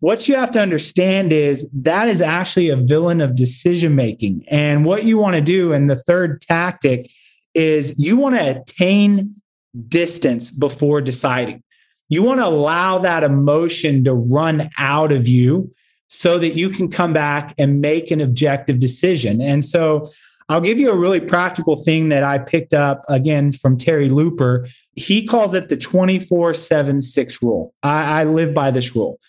What 0.01 0.27
you 0.27 0.36
have 0.36 0.51
to 0.51 0.62
understand 0.62 1.34
is 1.34 1.70
that 1.74 2.08
is 2.08 2.22
actually 2.22 2.70
a 2.70 2.77
villain 2.77 3.20
of 3.20 3.36
decision 3.36 3.96
making 3.96 4.46
and 4.48 4.86
what 4.86 5.03
you 5.03 5.18
want 5.18 5.36
to 5.36 5.41
do 5.41 5.74
and 5.74 5.89
the 5.89 5.98
third 5.98 6.41
tactic 6.41 7.12
is 7.53 8.00
you 8.00 8.15
want 8.15 8.36
to 8.36 8.62
attain 8.62 9.36
distance 9.88 10.51
before 10.51 11.01
deciding. 11.01 11.63
You 12.08 12.24
want 12.24 12.39
to 12.39 12.48
allow 12.48 13.00
that 13.00 13.24
emotion 13.24 14.03
to 14.06 14.13
run 14.13 14.70
out 14.77 15.12
of 15.12 15.27
you 15.27 15.72
so 16.08 16.39
that 16.39 16.56
you 16.56 16.70
can 16.70 16.89
come 16.89 17.13
back 17.13 17.53
and 17.58 17.82
make 17.82 18.10
an 18.10 18.20
objective 18.20 18.79
decision. 18.79 19.41
And 19.41 19.63
so 19.63 20.10
I'll 20.50 20.62
give 20.62 20.79
you 20.79 20.89
a 20.89 20.98
really 20.98 21.20
practical 21.20 21.75
thing 21.75 22.10
that 22.10 22.24
I 22.24 22.39
picked 22.39 22.74
up 22.74 23.06
again 23.08 23.51
from 23.51 23.77
Terry 23.77 24.10
Looper. 24.10 24.65
He 24.96 25.25
calls 25.25 25.53
it 25.53 25.70
the 25.70 25.77
24 25.77 26.56
7 26.56 27.01
6 27.01 27.44
rule. 27.44 27.74
I, 27.84 28.22
I 28.22 28.24
live 28.24 28.53
by 28.53 28.72
this 28.72 28.96
rule. 28.96 29.20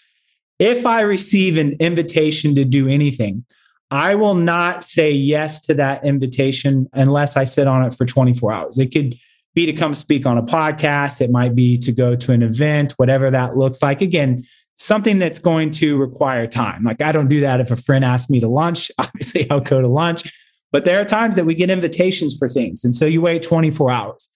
If 0.59 0.87
I 0.87 1.01
receive 1.01 1.59
an 1.59 1.77
invitation 1.79 2.55
to 2.55 2.65
do 2.65 2.89
anything, 2.89 3.45
I 3.91 4.15
will 4.15 4.35
not 4.35 4.83
say 4.85 5.11
yes 5.11 5.61
to 5.63 5.75
that 5.75 6.05
invitation 6.05 6.89
unless 6.93 7.37
I 7.37 7.45
sit 7.45 7.67
on 7.67 7.85
it 7.85 7.95
for 7.95 8.07
24 8.07 8.53
hours. 8.53 8.79
It 8.79 8.93
could 8.93 9.15
be 9.55 9.67
to 9.67 9.73
come 9.73 9.95
speak 9.95 10.27
on 10.27 10.39
a 10.39 10.43
podcast, 10.43 11.21
it 11.21 11.31
might 11.31 11.55
be 11.55 11.77
to 11.79 11.93
go 11.93 12.15
to 12.15 12.33
an 12.33 12.43
event, 12.43 12.93
whatever 12.93 13.31
that 13.31 13.57
looks 13.57 13.83
like. 13.83 14.01
Again, 14.01 14.45
something 14.77 15.19
that's 15.19 15.39
going 15.39 15.71
to 15.71 15.97
require 15.97 16.47
time. 16.47 16.85
Like 16.85 17.03
I 17.03 17.13
don't 17.13 17.29
do 17.29 17.41
that 17.41 17.61
if 17.61 17.71
a 17.71 17.77
friend 17.77 18.05
asks 18.05 18.31
me 18.31 18.41
to 18.41 18.49
lunch. 18.49 18.91
Obviously, 18.99 19.51
I'll 19.51 19.61
go 19.61 19.81
to 19.81 19.89
lunch. 19.89 20.33
But 20.73 20.85
there 20.85 21.01
are 21.01 21.05
times 21.05 21.37
that 21.37 21.47
we 21.47 21.55
get 21.55 21.71
invitations 21.71 22.37
for 22.37 22.49
things. 22.49 22.85
And 22.85 22.95
so 22.95 23.07
you 23.07 23.21
wait 23.21 23.43
24 23.43 23.91
hours. 23.91 24.29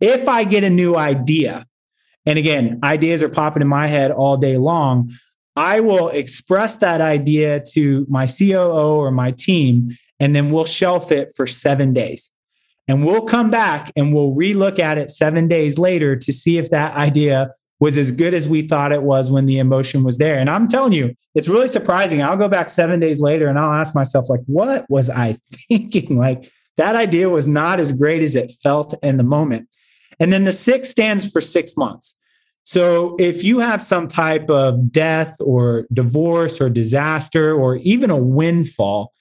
If 0.00 0.28
I 0.28 0.44
get 0.44 0.64
a 0.64 0.70
new 0.70 0.96
idea, 0.96 1.66
and 2.26 2.38
again, 2.38 2.78
ideas 2.82 3.22
are 3.22 3.28
popping 3.28 3.62
in 3.62 3.68
my 3.68 3.86
head 3.86 4.10
all 4.10 4.36
day 4.36 4.56
long, 4.56 5.10
I 5.56 5.80
will 5.80 6.08
express 6.08 6.76
that 6.76 7.00
idea 7.00 7.62
to 7.72 8.06
my 8.08 8.26
COO 8.26 8.96
or 8.96 9.10
my 9.10 9.32
team, 9.32 9.90
and 10.18 10.34
then 10.34 10.50
we'll 10.50 10.64
shelf 10.64 11.10
it 11.10 11.32
for 11.36 11.46
seven 11.46 11.92
days. 11.92 12.30
And 12.88 13.04
we'll 13.04 13.24
come 13.24 13.50
back 13.50 13.92
and 13.94 14.12
we'll 14.14 14.34
relook 14.34 14.78
at 14.78 14.98
it 14.98 15.10
seven 15.10 15.48
days 15.48 15.78
later 15.78 16.16
to 16.16 16.32
see 16.32 16.58
if 16.58 16.70
that 16.70 16.94
idea 16.94 17.50
was 17.80 17.96
as 17.96 18.12
good 18.12 18.34
as 18.34 18.48
we 18.48 18.62
thought 18.62 18.92
it 18.92 19.02
was 19.02 19.30
when 19.30 19.46
the 19.46 19.58
emotion 19.58 20.04
was 20.04 20.18
there. 20.18 20.38
And 20.38 20.50
I'm 20.50 20.68
telling 20.68 20.92
you, 20.92 21.14
it's 21.34 21.48
really 21.48 21.66
surprising. 21.66 22.22
I'll 22.22 22.36
go 22.36 22.48
back 22.48 22.68
seven 22.68 23.00
days 23.00 23.20
later 23.20 23.48
and 23.48 23.58
I'll 23.58 23.72
ask 23.72 23.94
myself, 23.94 24.28
like, 24.28 24.42
what 24.46 24.84
was 24.90 25.08
I 25.08 25.38
thinking? 25.68 26.18
Like, 26.18 26.48
that 26.76 26.94
idea 26.94 27.28
was 27.28 27.48
not 27.48 27.80
as 27.80 27.92
great 27.92 28.22
as 28.22 28.36
it 28.36 28.52
felt 28.62 28.94
in 29.02 29.16
the 29.16 29.24
moment. 29.24 29.68
And 30.18 30.32
then 30.32 30.44
the 30.44 30.52
six 30.52 30.90
stands 30.90 31.30
for 31.30 31.40
six 31.40 31.76
months. 31.76 32.14
So 32.64 33.16
if 33.18 33.42
you 33.42 33.58
have 33.58 33.82
some 33.82 34.06
type 34.06 34.50
of 34.50 34.92
death 34.92 35.34
or 35.40 35.86
divorce 35.92 36.60
or 36.60 36.68
disaster 36.68 37.54
or 37.54 37.76
even 37.76 38.10
a 38.10 38.16
windfall, 38.16 39.12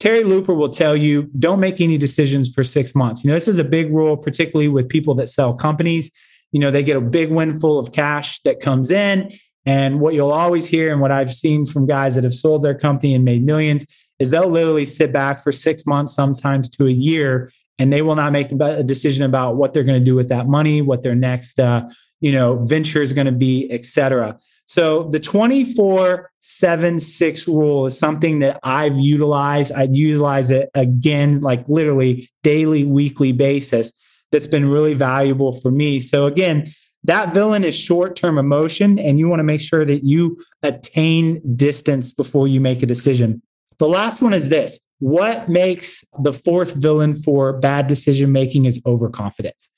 Terry 0.00 0.24
Looper 0.24 0.54
will 0.54 0.68
tell 0.68 0.96
you 0.96 1.30
don't 1.38 1.60
make 1.60 1.80
any 1.80 1.98
decisions 1.98 2.52
for 2.52 2.62
six 2.62 2.94
months. 2.94 3.24
You 3.24 3.28
know, 3.28 3.34
this 3.34 3.48
is 3.48 3.58
a 3.58 3.64
big 3.64 3.92
rule, 3.92 4.16
particularly 4.16 4.68
with 4.68 4.88
people 4.88 5.14
that 5.14 5.28
sell 5.28 5.54
companies. 5.54 6.10
You 6.52 6.60
know, 6.60 6.70
they 6.70 6.82
get 6.82 6.96
a 6.96 7.00
big 7.00 7.30
windfall 7.30 7.78
of 7.78 7.92
cash 7.92 8.40
that 8.40 8.60
comes 8.60 8.90
in. 8.90 9.30
And 9.66 10.00
what 10.00 10.14
you'll 10.14 10.32
always 10.32 10.66
hear, 10.66 10.92
and 10.92 11.00
what 11.00 11.12
I've 11.12 11.32
seen 11.32 11.66
from 11.66 11.86
guys 11.86 12.14
that 12.14 12.24
have 12.24 12.34
sold 12.34 12.62
their 12.62 12.74
company 12.74 13.14
and 13.14 13.24
made 13.24 13.44
millions, 13.44 13.86
is 14.18 14.30
they'll 14.30 14.48
literally 14.48 14.86
sit 14.86 15.12
back 15.12 15.42
for 15.42 15.52
six 15.52 15.84
months, 15.86 16.14
sometimes 16.14 16.68
to 16.70 16.86
a 16.86 16.90
year, 16.90 17.50
and 17.78 17.92
they 17.92 18.02
will 18.02 18.16
not 18.16 18.32
make 18.32 18.50
a 18.50 18.82
decision 18.82 19.24
about 19.24 19.56
what 19.56 19.72
they're 19.72 19.84
going 19.84 19.98
to 19.98 20.04
do 20.04 20.14
with 20.14 20.28
that 20.30 20.46
money, 20.46 20.82
what 20.82 21.02
their 21.02 21.14
next, 21.14 21.60
uh, 21.60 21.86
you 22.20 22.32
know, 22.32 22.64
venture 22.64 23.02
is 23.02 23.12
going 23.12 23.26
to 23.26 23.32
be, 23.32 23.70
et 23.70 23.84
cetera. 23.84 24.38
So 24.66 25.04
the 25.04 25.20
24 25.20 26.30
7 26.40 27.00
6 27.00 27.48
rule 27.48 27.86
is 27.86 27.98
something 27.98 28.40
that 28.40 28.58
I've 28.62 28.98
utilized. 28.98 29.72
I'd 29.72 29.94
utilize 29.94 30.50
it 30.50 30.70
again, 30.74 31.40
like 31.40 31.68
literally 31.68 32.28
daily, 32.42 32.84
weekly 32.84 33.32
basis. 33.32 33.92
That's 34.30 34.46
been 34.46 34.68
really 34.68 34.94
valuable 34.94 35.52
for 35.52 35.70
me. 35.70 36.00
So 36.00 36.26
again, 36.26 36.64
that 37.04 37.32
villain 37.32 37.64
is 37.64 37.76
short 37.76 38.16
term 38.16 38.38
emotion, 38.38 38.98
and 38.98 39.18
you 39.18 39.28
want 39.28 39.40
to 39.40 39.44
make 39.44 39.60
sure 39.60 39.84
that 39.84 40.04
you 40.04 40.36
attain 40.62 41.40
distance 41.56 42.12
before 42.12 42.48
you 42.48 42.60
make 42.60 42.82
a 42.82 42.86
decision. 42.86 43.40
The 43.78 43.88
last 43.88 44.20
one 44.20 44.32
is 44.32 44.48
this 44.48 44.78
what 44.98 45.48
makes 45.48 46.04
the 46.20 46.32
fourth 46.32 46.74
villain 46.74 47.14
for 47.14 47.52
bad 47.52 47.86
decision 47.86 48.32
making 48.32 48.64
is 48.64 48.82
overconfidence 48.84 49.70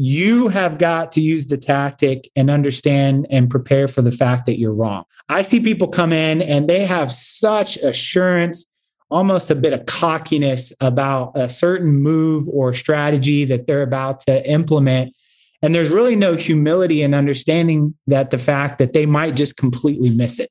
you 0.00 0.46
have 0.46 0.78
got 0.78 1.10
to 1.10 1.20
use 1.20 1.48
the 1.48 1.56
tactic 1.56 2.30
and 2.36 2.50
understand 2.50 3.26
and 3.30 3.50
prepare 3.50 3.88
for 3.88 4.00
the 4.00 4.12
fact 4.12 4.46
that 4.46 4.56
you're 4.56 4.72
wrong. 4.72 5.02
I 5.28 5.42
see 5.42 5.58
people 5.58 5.88
come 5.88 6.12
in 6.12 6.40
and 6.40 6.68
they 6.68 6.86
have 6.86 7.10
such 7.10 7.76
assurance, 7.78 8.64
almost 9.10 9.50
a 9.50 9.54
bit 9.54 9.72
of 9.72 9.86
cockiness 9.86 10.72
about 10.80 11.32
a 11.34 11.48
certain 11.48 11.96
move 11.96 12.48
or 12.48 12.72
strategy 12.72 13.44
that 13.46 13.66
they're 13.66 13.82
about 13.82 14.20
to 14.20 14.48
implement. 14.48 15.14
And 15.62 15.74
there's 15.74 15.90
really 15.90 16.14
no 16.14 16.34
humility 16.34 17.02
in 17.02 17.14
understanding 17.14 17.94
that 18.06 18.30
the 18.30 18.38
fact 18.38 18.78
that 18.78 18.92
they 18.92 19.06
might 19.06 19.34
just 19.34 19.56
completely 19.56 20.10
miss 20.10 20.38
it, 20.38 20.50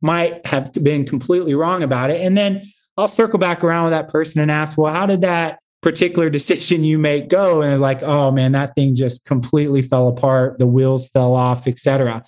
might 0.00 0.44
have 0.46 0.72
been 0.72 1.04
completely 1.04 1.54
wrong 1.54 1.82
about 1.82 2.10
it. 2.10 2.20
And 2.20 2.36
then 2.36 2.62
I'll 2.96 3.08
circle 3.08 3.38
back 3.38 3.62
around 3.62 3.84
with 3.84 3.92
that 3.92 4.08
person 4.08 4.40
and 4.40 4.50
ask, 4.50 4.78
well, 4.78 4.92
how 4.92 5.06
did 5.06 5.20
that 5.22 5.58
particular 5.82 6.30
decision 6.38 6.84
you 6.84 6.98
make 6.98 7.28
go 7.28 7.62
and 7.62 7.70
they're 7.70 7.78
like 7.78 8.02
oh 8.02 8.30
man 8.32 8.52
that 8.52 8.74
thing 8.74 8.94
just 8.94 9.24
completely 9.24 9.82
fell 9.82 10.08
apart 10.08 10.58
the 10.58 10.66
wheels 10.66 11.08
fell 11.10 11.34
off 11.34 11.68
etc 11.68 12.24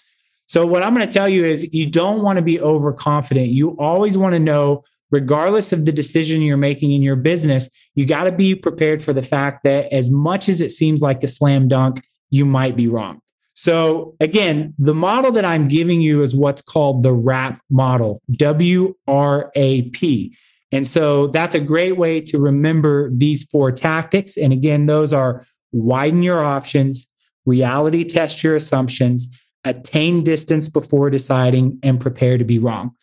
so 0.47 0.64
what 0.64 0.82
i'm 0.82 0.94
going 0.94 1.04
to 1.04 1.12
tell 1.12 1.28
you 1.28 1.44
is 1.44 1.73
you 1.75 1.90
don't 1.90 2.23
want 2.23 2.37
to 2.37 2.42
be 2.42 2.61
overconfident 2.61 3.49
you 3.49 3.70
always 3.70 4.16
want 4.16 4.32
to 4.32 4.38
know 4.38 4.82
regardless 5.11 5.73
of 5.73 5.87
the 5.87 5.93
decision 5.93 6.43
you're 6.43 6.57
making 6.57 6.93
in 6.93 7.03
your 7.03 7.17
business 7.17 7.69
you 7.95 8.07
got 8.07 8.25
to 8.25 8.33
be 8.33 8.55
prepared 8.55 9.03
for 9.03 9.12
the 9.12 9.23
fact 9.23 9.65
that 9.65 9.93
as 9.93 10.11
much 10.11 10.49
as 10.49 10.61
it 10.61 10.71
seems 10.71 11.00
like 11.00 11.23
a 11.23 11.29
slam 11.29 11.69
dunk 11.69 12.03
you 12.31 12.45
might 12.45 12.77
be 12.77 12.88
wrong 12.88 13.21
so 13.55 14.15
again 14.21 14.75
the 14.79 14.95
model 14.95 15.33
that 15.33 15.45
i'm 15.45 15.69
giving 15.69 16.00
you 16.00 16.23
is 16.23 16.35
what's 16.35 16.62
called 16.62 17.03
the 17.03 17.12
wrap 17.12 17.61
model 17.71 18.21
w 18.37 18.95
r 19.07 19.50
a 19.55 19.83
p 19.91 20.35
and 20.71 20.87
so 20.87 21.29
that's 21.29 21.55
a 21.55 21.61
great 21.61 21.97
way 21.97 22.21
to 22.23 22.38
remember 22.38 23.11
these 23.12 23.45
four 23.45 23.73
tactics. 23.73 24.37
And 24.37 24.53
again, 24.53 24.87
those 24.87 25.12
are 25.12 25.45
widen 25.73 26.23
your 26.23 26.45
options, 26.45 27.07
reality 27.47 28.05
test 28.05 28.43
your 28.43 28.55
assumptions, 28.55 29.29
attain 29.65 30.23
distance 30.23 30.69
before 30.69 31.11
deciding, 31.11 31.79
and 31.83 32.00
prepare 32.00 32.38
to 32.38 32.45
be 32.45 32.59
wrong. 32.59 32.95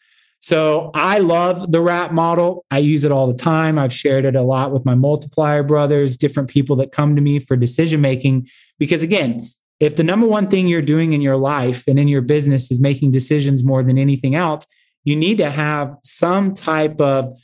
So 0.46 0.92
I 0.94 1.18
love 1.18 1.72
the 1.72 1.82
wrap 1.82 2.12
model. 2.12 2.68
I 2.70 2.78
use 2.78 3.04
it 3.04 3.12
all 3.12 3.26
the 3.26 3.34
time. 3.34 3.80
I've 3.80 3.92
shared 3.92 4.26
it 4.26 4.36
a 4.36 4.44
lot 4.44 4.72
with 4.72 4.86
my 4.86 4.94
multiplier 4.94 5.64
brothers, 5.64 6.18
different 6.18 6.52
people 6.52 6.76
that 6.76 6.92
come 6.92 7.16
to 7.16 7.22
me 7.22 7.40
for 7.40 7.56
decision 7.56 8.00
making. 8.00 8.48
Because 8.78 9.02
again, 9.02 9.50
if 9.80 9.96
the 9.96 10.04
number 10.04 10.28
one 10.28 10.48
thing 10.48 10.68
you're 10.68 10.84
doing 10.84 11.14
in 11.14 11.22
your 11.22 11.36
life 11.36 11.84
and 11.88 11.98
in 11.98 12.08
your 12.08 12.22
business 12.22 12.70
is 12.70 12.80
making 12.80 13.12
decisions 13.12 13.64
more 13.64 13.82
than 13.82 13.98
anything 13.98 14.36
else, 14.36 14.68
you 15.04 15.16
need 15.16 15.40
to 15.40 15.50
have 15.50 15.96
some 16.04 16.54
type 16.54 17.02
of 17.02 17.36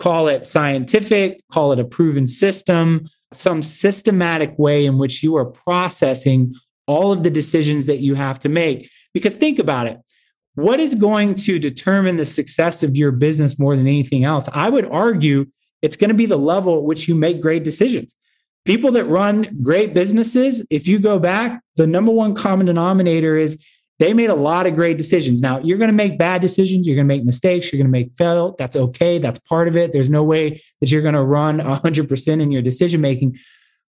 call 0.00 0.26
it 0.26 0.44
scientific, 0.44 1.40
call 1.52 1.70
it 1.70 1.78
a 1.78 1.84
proven 1.84 2.26
system, 2.26 3.06
some 3.32 3.62
systematic 3.62 4.58
way 4.58 4.84
in 4.84 4.98
which 4.98 5.22
you 5.22 5.36
are 5.36 5.46
processing 5.46 6.52
all 6.88 7.12
of 7.12 7.22
the 7.22 7.30
decisions 7.30 7.86
that 7.86 8.00
you 8.00 8.16
have 8.16 8.40
to 8.40 8.48
make. 8.48 8.90
Because 9.14 9.36
think 9.36 9.60
about 9.60 9.86
it. 9.86 10.00
What 10.58 10.80
is 10.80 10.96
going 10.96 11.36
to 11.36 11.60
determine 11.60 12.16
the 12.16 12.24
success 12.24 12.82
of 12.82 12.96
your 12.96 13.12
business 13.12 13.60
more 13.60 13.76
than 13.76 13.86
anything 13.86 14.24
else? 14.24 14.48
I 14.52 14.68
would 14.68 14.86
argue 14.86 15.46
it's 15.82 15.94
going 15.94 16.08
to 16.08 16.16
be 16.16 16.26
the 16.26 16.36
level 16.36 16.78
at 16.78 16.82
which 16.82 17.06
you 17.06 17.14
make 17.14 17.40
great 17.40 17.62
decisions. 17.62 18.16
People 18.64 18.90
that 18.90 19.04
run 19.04 19.60
great 19.62 19.94
businesses, 19.94 20.66
if 20.68 20.88
you 20.88 20.98
go 20.98 21.20
back, 21.20 21.62
the 21.76 21.86
number 21.86 22.10
one 22.10 22.34
common 22.34 22.66
denominator 22.66 23.36
is 23.36 23.64
they 24.00 24.12
made 24.12 24.30
a 24.30 24.34
lot 24.34 24.66
of 24.66 24.74
great 24.74 24.98
decisions. 24.98 25.40
Now, 25.40 25.60
you're 25.60 25.78
going 25.78 25.92
to 25.92 25.96
make 25.96 26.18
bad 26.18 26.42
decisions. 26.42 26.88
You're 26.88 26.96
going 26.96 27.06
to 27.06 27.14
make 27.14 27.24
mistakes. 27.24 27.72
You're 27.72 27.78
going 27.78 27.92
to 27.92 27.96
make 27.96 28.16
fail. 28.16 28.56
That's 28.58 28.74
okay. 28.74 29.20
That's 29.20 29.38
part 29.38 29.68
of 29.68 29.76
it. 29.76 29.92
There's 29.92 30.10
no 30.10 30.24
way 30.24 30.60
that 30.80 30.90
you're 30.90 31.02
going 31.02 31.14
to 31.14 31.22
run 31.22 31.60
100% 31.60 32.40
in 32.40 32.50
your 32.50 32.62
decision 32.62 33.00
making. 33.00 33.36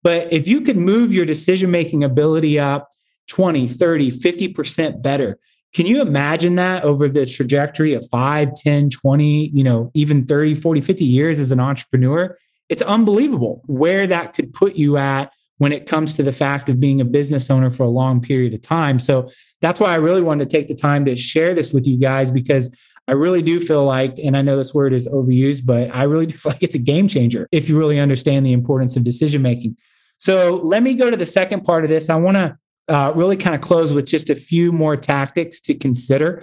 But 0.02 0.30
if 0.30 0.46
you 0.46 0.60
could 0.60 0.76
move 0.76 1.14
your 1.14 1.24
decision 1.24 1.70
making 1.70 2.04
ability 2.04 2.60
up 2.60 2.90
20, 3.28 3.68
30, 3.68 4.10
50% 4.10 5.00
better, 5.00 5.38
can 5.74 5.86
you 5.86 6.00
imagine 6.00 6.56
that 6.56 6.84
over 6.84 7.08
the 7.08 7.26
trajectory 7.26 7.94
of 7.94 8.06
5, 8.10 8.54
10, 8.54 8.90
20, 8.90 9.50
you 9.52 9.62
know, 9.62 9.90
even 9.94 10.24
30, 10.24 10.54
40, 10.54 10.80
50 10.80 11.04
years 11.04 11.40
as 11.40 11.52
an 11.52 11.60
entrepreneur? 11.60 12.34
It's 12.68 12.82
unbelievable 12.82 13.62
where 13.66 14.06
that 14.06 14.34
could 14.34 14.52
put 14.52 14.76
you 14.76 14.96
at 14.96 15.32
when 15.58 15.72
it 15.72 15.86
comes 15.86 16.14
to 16.14 16.22
the 16.22 16.32
fact 16.32 16.68
of 16.68 16.80
being 16.80 17.00
a 17.00 17.04
business 17.04 17.50
owner 17.50 17.70
for 17.70 17.82
a 17.82 17.88
long 17.88 18.20
period 18.20 18.54
of 18.54 18.62
time. 18.62 18.98
So 18.98 19.28
that's 19.60 19.80
why 19.80 19.92
I 19.92 19.96
really 19.96 20.22
wanted 20.22 20.48
to 20.48 20.56
take 20.56 20.68
the 20.68 20.74
time 20.74 21.04
to 21.04 21.16
share 21.16 21.54
this 21.54 21.72
with 21.72 21.86
you 21.86 21.98
guys 21.98 22.30
because 22.30 22.76
I 23.08 23.12
really 23.12 23.42
do 23.42 23.58
feel 23.58 23.84
like, 23.84 24.18
and 24.22 24.36
I 24.36 24.42
know 24.42 24.56
this 24.56 24.74
word 24.74 24.92
is 24.92 25.08
overused, 25.08 25.62
but 25.64 25.94
I 25.94 26.04
really 26.04 26.26
do 26.26 26.36
feel 26.36 26.52
like 26.52 26.62
it's 26.62 26.76
a 26.76 26.80
game 26.80 27.08
changer 27.08 27.48
if 27.52 27.68
you 27.68 27.78
really 27.78 27.98
understand 27.98 28.46
the 28.46 28.52
importance 28.52 28.96
of 28.96 29.04
decision 29.04 29.42
making. 29.42 29.76
So 30.18 30.60
let 30.62 30.82
me 30.82 30.94
go 30.94 31.10
to 31.10 31.16
the 31.16 31.26
second 31.26 31.64
part 31.64 31.84
of 31.84 31.90
this. 31.90 32.10
I 32.10 32.16
want 32.16 32.36
to 32.36 32.56
uh, 32.88 33.12
really 33.14 33.36
kind 33.36 33.54
of 33.54 33.60
close 33.60 33.92
with 33.92 34.06
just 34.06 34.30
a 34.30 34.34
few 34.34 34.72
more 34.72 34.96
tactics 34.96 35.60
to 35.60 35.74
consider. 35.74 36.42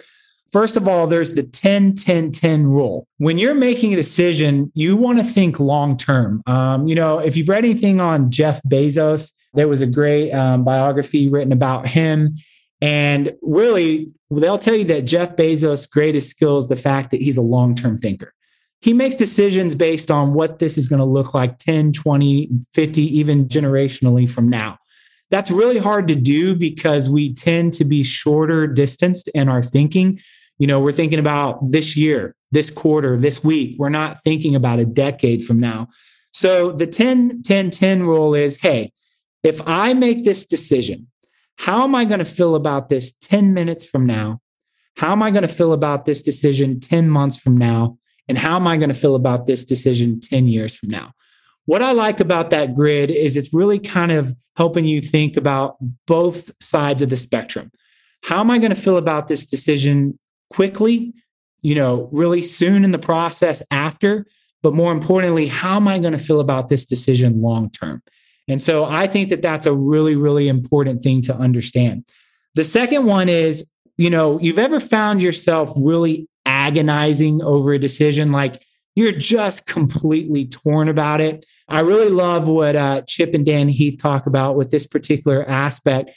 First 0.51 0.77
of 0.77 0.87
all, 0.87 1.07
there's 1.07 1.33
the 1.33 1.43
10 1.43 1.95
10 1.95 2.31
10 2.31 2.67
rule. 2.67 3.07
When 3.17 3.37
you're 3.37 3.55
making 3.55 3.93
a 3.93 3.97
decision, 3.97 4.71
you 4.73 4.95
want 4.95 5.19
to 5.19 5.25
think 5.25 5.59
long 5.59 5.97
term. 5.97 6.41
Um, 6.45 6.87
you 6.87 6.95
know, 6.95 7.19
if 7.19 7.35
you've 7.35 7.49
read 7.49 7.65
anything 7.65 7.99
on 7.99 8.31
Jeff 8.31 8.61
Bezos, 8.63 9.33
there 9.53 9.67
was 9.67 9.81
a 9.81 9.87
great 9.87 10.31
um, 10.31 10.63
biography 10.63 11.29
written 11.29 11.51
about 11.51 11.87
him. 11.87 12.33
And 12.81 13.33
really, 13.41 14.11
they'll 14.29 14.59
tell 14.59 14.75
you 14.75 14.85
that 14.85 15.05
Jeff 15.05 15.35
Bezos' 15.35 15.89
greatest 15.89 16.29
skill 16.29 16.57
is 16.57 16.67
the 16.67 16.75
fact 16.75 17.11
that 17.11 17.21
he's 17.21 17.37
a 17.37 17.41
long 17.41 17.75
term 17.75 17.97
thinker. 17.97 18.33
He 18.81 18.93
makes 18.93 19.15
decisions 19.15 19.73
based 19.73 20.11
on 20.11 20.33
what 20.33 20.59
this 20.59 20.77
is 20.77 20.87
going 20.87 20.99
to 20.99 21.05
look 21.05 21.33
like 21.33 21.57
10, 21.57 21.93
20, 21.93 22.49
50, 22.73 23.17
even 23.17 23.47
generationally 23.47 24.29
from 24.29 24.47
now. 24.47 24.77
That's 25.31 25.51
really 25.51 25.79
hard 25.79 26.07
to 26.09 26.15
do 26.15 26.55
because 26.55 27.09
we 27.09 27.33
tend 27.33 27.73
to 27.73 27.85
be 27.85 28.03
shorter 28.03 28.67
distanced 28.67 29.27
in 29.29 29.49
our 29.49 29.61
thinking. 29.61 30.19
You 30.59 30.67
know, 30.67 30.79
we're 30.79 30.93
thinking 30.93 31.19
about 31.19 31.71
this 31.71 31.97
year, 31.97 32.35
this 32.51 32.69
quarter, 32.69 33.17
this 33.17 33.43
week. 33.43 33.75
We're 33.77 33.89
not 33.89 34.23
thinking 34.23 34.55
about 34.55 34.79
a 34.79 34.85
decade 34.85 35.43
from 35.43 35.59
now. 35.59 35.87
So 36.31 36.71
the 36.71 36.87
10 36.87 37.41
10 37.43 37.71
10 37.71 38.03
rule 38.03 38.35
is 38.35 38.57
hey, 38.57 38.91
if 39.43 39.61
I 39.65 39.93
make 39.93 40.23
this 40.23 40.45
decision, 40.45 41.07
how 41.57 41.83
am 41.83 41.95
I 41.95 42.05
going 42.05 42.19
to 42.19 42.25
feel 42.25 42.55
about 42.55 42.89
this 42.89 43.13
10 43.21 43.53
minutes 43.53 43.85
from 43.85 44.05
now? 44.05 44.41
How 44.97 45.11
am 45.11 45.23
I 45.23 45.31
going 45.31 45.43
to 45.43 45.47
feel 45.47 45.73
about 45.73 46.05
this 46.05 46.21
decision 46.21 46.79
10 46.79 47.09
months 47.09 47.37
from 47.37 47.57
now? 47.57 47.97
And 48.27 48.37
how 48.37 48.55
am 48.55 48.67
I 48.67 48.77
going 48.77 48.89
to 48.89 48.95
feel 48.95 49.15
about 49.15 49.45
this 49.45 49.63
decision 49.63 50.19
10 50.19 50.47
years 50.47 50.75
from 50.75 50.89
now? 50.89 51.11
What 51.65 51.81
I 51.81 51.91
like 51.91 52.19
about 52.19 52.51
that 52.51 52.75
grid 52.75 53.09
is 53.09 53.35
it's 53.35 53.53
really 53.53 53.79
kind 53.79 54.11
of 54.11 54.33
helping 54.55 54.85
you 54.85 55.01
think 55.01 55.35
about 55.35 55.77
both 56.05 56.51
sides 56.61 57.01
of 57.01 57.09
the 57.09 57.17
spectrum. 57.17 57.71
How 58.23 58.39
am 58.39 58.51
I 58.51 58.59
going 58.59 58.73
to 58.73 58.79
feel 58.79 58.97
about 58.97 59.27
this 59.27 59.45
decision 59.45 60.17
quickly, 60.49 61.13
you 61.61 61.75
know, 61.75 62.09
really 62.11 62.41
soon 62.41 62.83
in 62.83 62.91
the 62.91 62.99
process 62.99 63.61
after. 63.71 64.25
But 64.61 64.73
more 64.73 64.91
importantly, 64.91 65.47
how 65.47 65.75
am 65.75 65.87
I 65.87 65.99
going 65.99 66.13
to 66.13 66.19
feel 66.19 66.39
about 66.39 66.69
this 66.69 66.85
decision 66.85 67.41
long 67.41 67.69
term? 67.69 68.01
And 68.47 68.61
so 68.61 68.85
I 68.85 69.07
think 69.07 69.29
that 69.29 69.41
that's 69.41 69.65
a 69.65 69.73
really, 69.73 70.15
really 70.15 70.47
important 70.47 71.01
thing 71.01 71.21
to 71.23 71.35
understand. 71.35 72.05
The 72.55 72.63
second 72.63 73.05
one 73.05 73.27
is, 73.29 73.69
you 73.97 74.09
know, 74.09 74.39
you've 74.39 74.59
ever 74.59 74.79
found 74.79 75.21
yourself 75.21 75.71
really 75.77 76.27
agonizing 76.45 77.41
over 77.41 77.73
a 77.73 77.79
decision 77.79 78.31
like 78.31 78.63
you're 78.95 79.11
just 79.11 79.65
completely 79.65 80.45
torn 80.45 80.87
about 80.87 81.21
it. 81.21 81.45
I 81.67 81.81
really 81.81 82.09
love 82.09 82.47
what 82.47 82.75
uh, 82.75 83.01
Chip 83.01 83.33
and 83.33 83.45
Dan 83.45 83.67
Heath 83.67 83.97
talk 84.01 84.25
about 84.25 84.55
with 84.55 84.71
this 84.71 84.87
particular 84.87 85.47
aspect. 85.47 86.11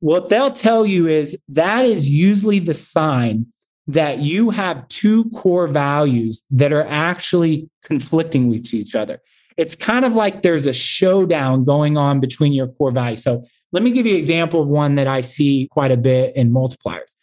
What 0.00 0.28
they'll 0.28 0.50
tell 0.50 0.84
you 0.84 1.06
is 1.06 1.40
that 1.48 1.84
is 1.84 2.10
usually 2.10 2.58
the 2.58 2.74
sign 2.74 3.46
that 3.86 4.18
you 4.18 4.50
have 4.50 4.86
two 4.88 5.30
core 5.30 5.68
values 5.68 6.42
that 6.50 6.72
are 6.72 6.86
actually 6.86 7.68
conflicting 7.82 8.48
with 8.48 8.72
each 8.74 8.94
other. 8.94 9.20
It's 9.56 9.76
kind 9.76 10.04
of 10.04 10.14
like 10.14 10.42
there's 10.42 10.66
a 10.66 10.72
showdown 10.72 11.64
going 11.64 11.96
on 11.96 12.18
between 12.18 12.52
your 12.52 12.68
core 12.68 12.90
values. 12.90 13.22
So 13.22 13.44
let 13.72 13.82
me 13.82 13.90
give 13.90 14.06
you 14.06 14.12
an 14.12 14.18
example 14.18 14.62
of 14.62 14.68
one 14.68 14.96
that 14.96 15.06
I 15.06 15.20
see 15.20 15.68
quite 15.70 15.92
a 15.92 15.96
bit 15.96 16.34
in 16.34 16.50
multipliers. 16.50 17.14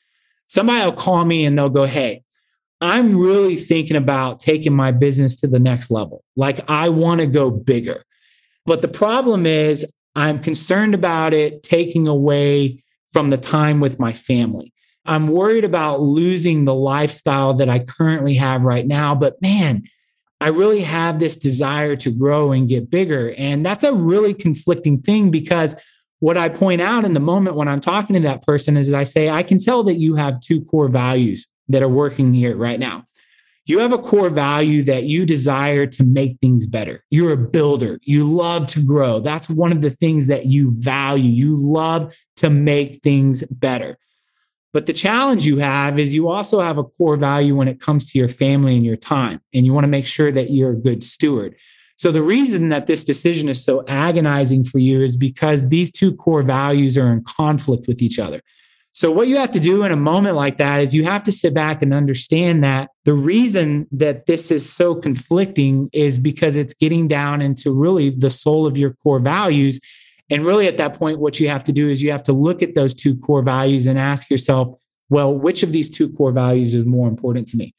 Somebody 0.47 0.85
will 0.85 0.93
call 0.93 1.25
me 1.25 1.45
and 1.45 1.57
they'll 1.57 1.69
go, 1.69 1.85
Hey, 1.85 2.23
I'm 2.81 3.15
really 3.15 3.55
thinking 3.55 3.95
about 3.95 4.39
taking 4.39 4.73
my 4.73 4.91
business 4.91 5.35
to 5.37 5.47
the 5.47 5.59
next 5.59 5.91
level. 5.91 6.23
Like 6.35 6.67
I 6.67 6.89
want 6.89 7.21
to 7.21 7.27
go 7.27 7.51
bigger. 7.51 8.03
But 8.65 8.81
the 8.81 8.87
problem 8.87 9.45
is, 9.45 9.89
I'm 10.15 10.39
concerned 10.39 10.93
about 10.93 11.33
it 11.33 11.63
taking 11.63 12.07
away 12.07 12.83
from 13.13 13.29
the 13.29 13.37
time 13.37 13.79
with 13.79 13.99
my 13.99 14.13
family. 14.13 14.73
I'm 15.05 15.27
worried 15.27 15.63
about 15.63 16.01
losing 16.01 16.65
the 16.65 16.75
lifestyle 16.75 17.53
that 17.55 17.69
I 17.69 17.79
currently 17.79 18.33
have 18.35 18.63
right 18.63 18.85
now. 18.85 19.15
But 19.15 19.41
man, 19.41 19.83
I 20.39 20.47
really 20.47 20.81
have 20.81 21.19
this 21.19 21.35
desire 21.35 21.95
to 21.97 22.11
grow 22.11 22.51
and 22.51 22.67
get 22.67 22.89
bigger. 22.89 23.33
And 23.37 23.65
that's 23.65 23.83
a 23.83 23.93
really 23.93 24.33
conflicting 24.33 25.01
thing 25.01 25.31
because 25.31 25.75
what 26.19 26.37
I 26.37 26.49
point 26.49 26.81
out 26.81 27.05
in 27.05 27.13
the 27.13 27.19
moment 27.19 27.55
when 27.55 27.67
I'm 27.67 27.79
talking 27.79 28.15
to 28.15 28.21
that 28.21 28.43
person 28.43 28.77
is 28.77 28.93
I 28.93 29.03
say, 29.03 29.29
I 29.29 29.43
can 29.43 29.59
tell 29.59 29.83
that 29.83 29.95
you 29.95 30.15
have 30.15 30.39
two 30.39 30.63
core 30.65 30.87
values 30.87 31.47
that 31.69 31.81
are 31.81 31.89
working 31.89 32.33
here 32.33 32.55
right 32.55 32.79
now. 32.79 33.05
You 33.65 33.79
have 33.79 33.93
a 33.93 33.97
core 33.97 34.29
value 34.29 34.81
that 34.83 35.03
you 35.03 35.25
desire 35.25 35.85
to 35.85 36.03
make 36.03 36.39
things 36.39 36.65
better. 36.65 37.03
You're 37.11 37.33
a 37.33 37.37
builder. 37.37 37.99
You 38.01 38.25
love 38.25 38.67
to 38.69 38.83
grow. 38.83 39.19
That's 39.19 39.49
one 39.49 39.71
of 39.71 39.81
the 39.81 39.91
things 39.91 40.27
that 40.27 40.47
you 40.47 40.71
value. 40.73 41.29
You 41.29 41.55
love 41.55 42.15
to 42.37 42.49
make 42.49 43.01
things 43.03 43.43
better. 43.43 43.97
But 44.73 44.85
the 44.85 44.93
challenge 44.93 45.45
you 45.45 45.57
have 45.57 45.99
is 45.99 46.15
you 46.15 46.29
also 46.29 46.61
have 46.61 46.77
a 46.77 46.83
core 46.83 47.17
value 47.17 47.55
when 47.55 47.67
it 47.67 47.79
comes 47.79 48.09
to 48.11 48.17
your 48.17 48.29
family 48.29 48.75
and 48.75 48.85
your 48.85 48.95
time, 48.95 49.41
and 49.53 49.65
you 49.65 49.73
want 49.73 49.83
to 49.83 49.89
make 49.89 50.07
sure 50.07 50.31
that 50.31 50.49
you're 50.49 50.71
a 50.71 50.75
good 50.75 51.03
steward. 51.03 51.55
So, 51.97 52.11
the 52.11 52.23
reason 52.23 52.69
that 52.69 52.87
this 52.87 53.03
decision 53.03 53.47
is 53.47 53.63
so 53.63 53.85
agonizing 53.87 54.63
for 54.63 54.79
you 54.79 55.03
is 55.03 55.15
because 55.15 55.69
these 55.69 55.91
two 55.91 56.15
core 56.15 56.41
values 56.41 56.97
are 56.97 57.11
in 57.11 57.23
conflict 57.23 57.87
with 57.87 58.01
each 58.01 58.17
other. 58.17 58.41
So, 58.93 59.09
what 59.09 59.29
you 59.29 59.37
have 59.37 59.51
to 59.51 59.59
do 59.59 59.83
in 59.83 59.91
a 59.91 59.97
moment 59.97 60.35
like 60.35 60.57
that 60.57 60.81
is 60.81 60.93
you 60.93 61.05
have 61.05 61.23
to 61.23 61.31
sit 61.31 61.53
back 61.53 61.81
and 61.81 61.93
understand 61.93 62.63
that 62.63 62.89
the 63.05 63.13
reason 63.13 63.87
that 63.91 64.25
this 64.25 64.51
is 64.51 64.69
so 64.69 64.95
conflicting 64.95 65.89
is 65.93 66.17
because 66.17 66.57
it's 66.57 66.73
getting 66.73 67.07
down 67.07 67.41
into 67.41 67.71
really 67.71 68.09
the 68.09 68.29
soul 68.29 68.65
of 68.65 68.77
your 68.77 68.93
core 68.95 69.19
values. 69.19 69.79
And 70.29 70.45
really, 70.45 70.67
at 70.67 70.77
that 70.77 70.95
point, 70.95 71.19
what 71.19 71.39
you 71.39 71.47
have 71.47 71.63
to 71.65 71.71
do 71.71 71.89
is 71.89 72.03
you 72.03 72.11
have 72.11 72.23
to 72.23 72.33
look 72.33 72.61
at 72.61 72.75
those 72.75 72.93
two 72.93 73.17
core 73.17 73.41
values 73.41 73.87
and 73.87 73.97
ask 73.97 74.29
yourself, 74.29 74.69
well, 75.09 75.33
which 75.33 75.63
of 75.63 75.71
these 75.71 75.89
two 75.89 76.09
core 76.09 76.31
values 76.31 76.73
is 76.73 76.85
more 76.85 77.07
important 77.07 77.47
to 77.49 77.57
me? 77.57 77.73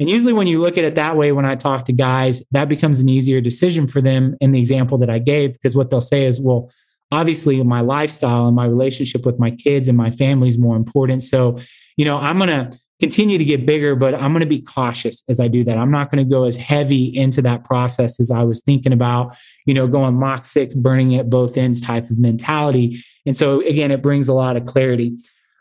And 0.00 0.08
usually, 0.08 0.32
when 0.32 0.46
you 0.46 0.60
look 0.60 0.78
at 0.78 0.84
it 0.84 0.94
that 0.94 1.16
way, 1.16 1.30
when 1.32 1.44
I 1.44 1.56
talk 1.56 1.84
to 1.84 1.92
guys, 1.92 2.42
that 2.52 2.70
becomes 2.70 3.00
an 3.00 3.10
easier 3.10 3.42
decision 3.42 3.86
for 3.86 4.00
them 4.00 4.34
in 4.40 4.52
the 4.52 4.60
example 4.60 4.96
that 4.98 5.10
I 5.10 5.18
gave, 5.18 5.52
because 5.52 5.76
what 5.76 5.90
they'll 5.90 6.00
say 6.00 6.24
is, 6.24 6.40
well, 6.40 6.70
obviously 7.10 7.62
my 7.62 7.80
lifestyle 7.80 8.46
and 8.46 8.56
my 8.56 8.66
relationship 8.66 9.24
with 9.24 9.38
my 9.38 9.50
kids 9.50 9.88
and 9.88 9.96
my 9.96 10.10
family 10.10 10.48
is 10.48 10.58
more 10.58 10.76
important. 10.76 11.22
So, 11.22 11.58
you 11.96 12.04
know, 12.04 12.18
I'm 12.18 12.38
going 12.38 12.48
to 12.48 12.78
continue 13.00 13.38
to 13.38 13.44
get 13.44 13.66
bigger, 13.66 13.96
but 13.96 14.14
I'm 14.14 14.32
going 14.32 14.40
to 14.40 14.46
be 14.46 14.62
cautious 14.62 15.22
as 15.28 15.40
I 15.40 15.48
do 15.48 15.64
that. 15.64 15.76
I'm 15.76 15.90
not 15.90 16.10
going 16.10 16.24
to 16.24 16.30
go 16.30 16.44
as 16.44 16.56
heavy 16.56 17.04
into 17.16 17.42
that 17.42 17.64
process 17.64 18.18
as 18.20 18.30
I 18.30 18.44
was 18.44 18.62
thinking 18.62 18.92
about, 18.92 19.36
you 19.66 19.74
know, 19.74 19.86
going 19.86 20.14
Mach 20.14 20.44
6, 20.44 20.74
burning 20.74 21.14
at 21.16 21.28
both 21.28 21.56
ends 21.56 21.80
type 21.80 22.04
of 22.04 22.18
mentality. 22.18 22.98
And 23.26 23.36
so, 23.36 23.60
again, 23.60 23.90
it 23.90 24.02
brings 24.02 24.28
a 24.28 24.34
lot 24.34 24.56
of 24.56 24.64
clarity. 24.64 25.16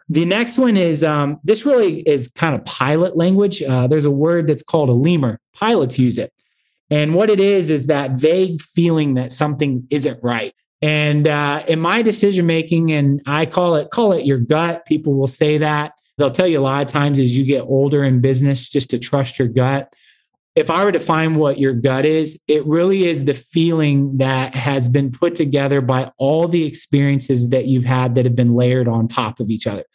The 0.09 0.25
next 0.25 0.57
one 0.57 0.77
is 0.77 1.03
um, 1.03 1.39
this 1.43 1.65
really 1.65 2.01
is 2.01 2.27
kind 2.35 2.53
of 2.53 2.63
pilot 2.65 3.17
language. 3.17 3.63
Uh, 3.63 3.87
there's 3.87 4.05
a 4.05 4.11
word 4.11 4.47
that's 4.47 4.63
called 4.63 4.89
a 4.89 4.93
leemer. 4.93 5.37
Pilots 5.53 5.97
use 5.97 6.19
it. 6.19 6.31
And 6.89 7.15
what 7.15 7.29
it 7.29 7.39
is, 7.39 7.71
is 7.71 7.87
that 7.87 8.11
vague 8.11 8.61
feeling 8.61 9.15
that 9.15 9.31
something 9.31 9.87
isn't 9.89 10.21
right. 10.21 10.53
And 10.83 11.29
uh, 11.29 11.63
in 11.65 11.79
my 11.79 12.01
decision 12.01 12.45
making, 12.45 12.91
and 12.91 13.21
I 13.25 13.45
call 13.45 13.77
it 13.77 13.89
call 13.89 14.11
it 14.11 14.25
your 14.25 14.37
gut. 14.37 14.85
People 14.85 15.13
will 15.13 15.27
say 15.27 15.59
that 15.59 15.93
they'll 16.17 16.29
tell 16.29 16.45
you 16.45 16.59
a 16.59 16.61
lot 16.61 16.81
of 16.81 16.89
times 16.89 17.19
as 17.19 17.37
you 17.37 17.45
get 17.45 17.61
older 17.61 18.03
in 18.03 18.19
business, 18.19 18.69
just 18.69 18.89
to 18.89 18.99
trust 18.99 19.39
your 19.39 19.47
gut. 19.47 19.95
If 20.55 20.69
I 20.69 20.83
were 20.83 20.91
to 20.91 20.99
find 20.99 21.37
what 21.37 21.57
your 21.57 21.73
gut 21.73 22.03
is, 22.03 22.37
it 22.49 22.65
really 22.65 23.05
is 23.05 23.23
the 23.23 23.33
feeling 23.33 24.17
that 24.17 24.55
has 24.55 24.89
been 24.89 25.09
put 25.09 25.35
together 25.35 25.79
by 25.79 26.11
all 26.17 26.49
the 26.49 26.65
experiences 26.65 27.49
that 27.49 27.65
you've 27.65 27.85
had 27.85 28.15
that 28.15 28.25
have 28.25 28.35
been 28.35 28.53
layered 28.53 28.89
on 28.89 29.07
top 29.07 29.39
of 29.39 29.49
each 29.49 29.65
other. 29.65 29.85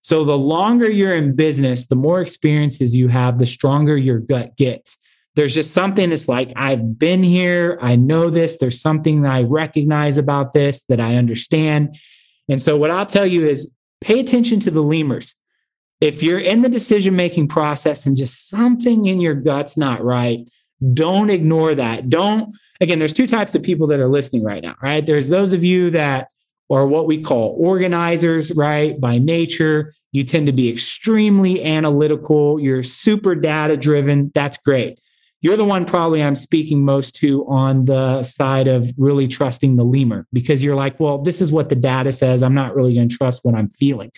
So 0.00 0.24
the 0.24 0.38
longer 0.38 0.88
you're 0.88 1.16
in 1.16 1.34
business, 1.34 1.88
the 1.88 1.96
more 1.96 2.20
experiences 2.20 2.94
you 2.94 3.08
have, 3.08 3.38
the 3.38 3.46
stronger 3.46 3.96
your 3.96 4.20
gut 4.20 4.56
gets 4.56 4.96
there's 5.36 5.54
just 5.54 5.72
something 5.72 6.10
that's 6.10 6.28
like, 6.28 6.50
I've 6.56 6.98
been 6.98 7.22
here. 7.22 7.78
I 7.82 7.94
know 7.94 8.30
this. 8.30 8.56
There's 8.56 8.80
something 8.80 9.26
I 9.26 9.42
recognize 9.42 10.16
about 10.16 10.54
this 10.54 10.82
that 10.88 10.98
I 10.98 11.16
understand. 11.16 11.94
And 12.48 12.60
so, 12.60 12.76
what 12.76 12.90
I'll 12.90 13.06
tell 13.06 13.26
you 13.26 13.46
is 13.46 13.70
pay 14.00 14.18
attention 14.18 14.60
to 14.60 14.70
the 14.70 14.82
leemers. 14.82 15.34
If 16.00 16.22
you're 16.22 16.38
in 16.38 16.62
the 16.62 16.68
decision 16.68 17.16
making 17.16 17.48
process 17.48 18.06
and 18.06 18.16
just 18.16 18.48
something 18.48 19.06
in 19.06 19.20
your 19.20 19.34
gut's 19.34 19.76
not 19.76 20.02
right, 20.02 20.48
don't 20.92 21.30
ignore 21.30 21.74
that. 21.74 22.08
Don't, 22.08 22.54
again, 22.80 22.98
there's 22.98 23.14
two 23.14 23.26
types 23.26 23.54
of 23.54 23.62
people 23.62 23.86
that 23.88 24.00
are 24.00 24.08
listening 24.08 24.42
right 24.42 24.62
now, 24.62 24.76
right? 24.82 25.04
There's 25.04 25.28
those 25.28 25.52
of 25.52 25.64
you 25.64 25.90
that 25.90 26.30
are 26.70 26.86
what 26.86 27.06
we 27.06 27.22
call 27.22 27.56
organizers, 27.58 28.52
right? 28.54 29.00
By 29.00 29.18
nature, 29.18 29.92
you 30.12 30.24
tend 30.24 30.46
to 30.46 30.52
be 30.52 30.70
extremely 30.70 31.64
analytical, 31.64 32.60
you're 32.60 32.82
super 32.82 33.34
data 33.34 33.76
driven. 33.76 34.30
That's 34.34 34.56
great. 34.58 34.98
You're 35.46 35.56
the 35.56 35.64
one 35.64 35.84
probably 35.84 36.24
I'm 36.24 36.34
speaking 36.34 36.84
most 36.84 37.14
to 37.20 37.46
on 37.46 37.84
the 37.84 38.24
side 38.24 38.66
of 38.66 38.92
really 38.98 39.28
trusting 39.28 39.76
the 39.76 39.84
leemer 39.84 40.24
because 40.32 40.64
you're 40.64 40.74
like, 40.74 40.98
well, 40.98 41.18
this 41.18 41.40
is 41.40 41.52
what 41.52 41.68
the 41.68 41.76
data 41.76 42.10
says. 42.10 42.42
I'm 42.42 42.52
not 42.52 42.74
really 42.74 42.94
going 42.94 43.08
to 43.08 43.16
trust 43.16 43.44
what 43.44 43.54
I'm 43.54 43.68
feeling. 43.68 44.10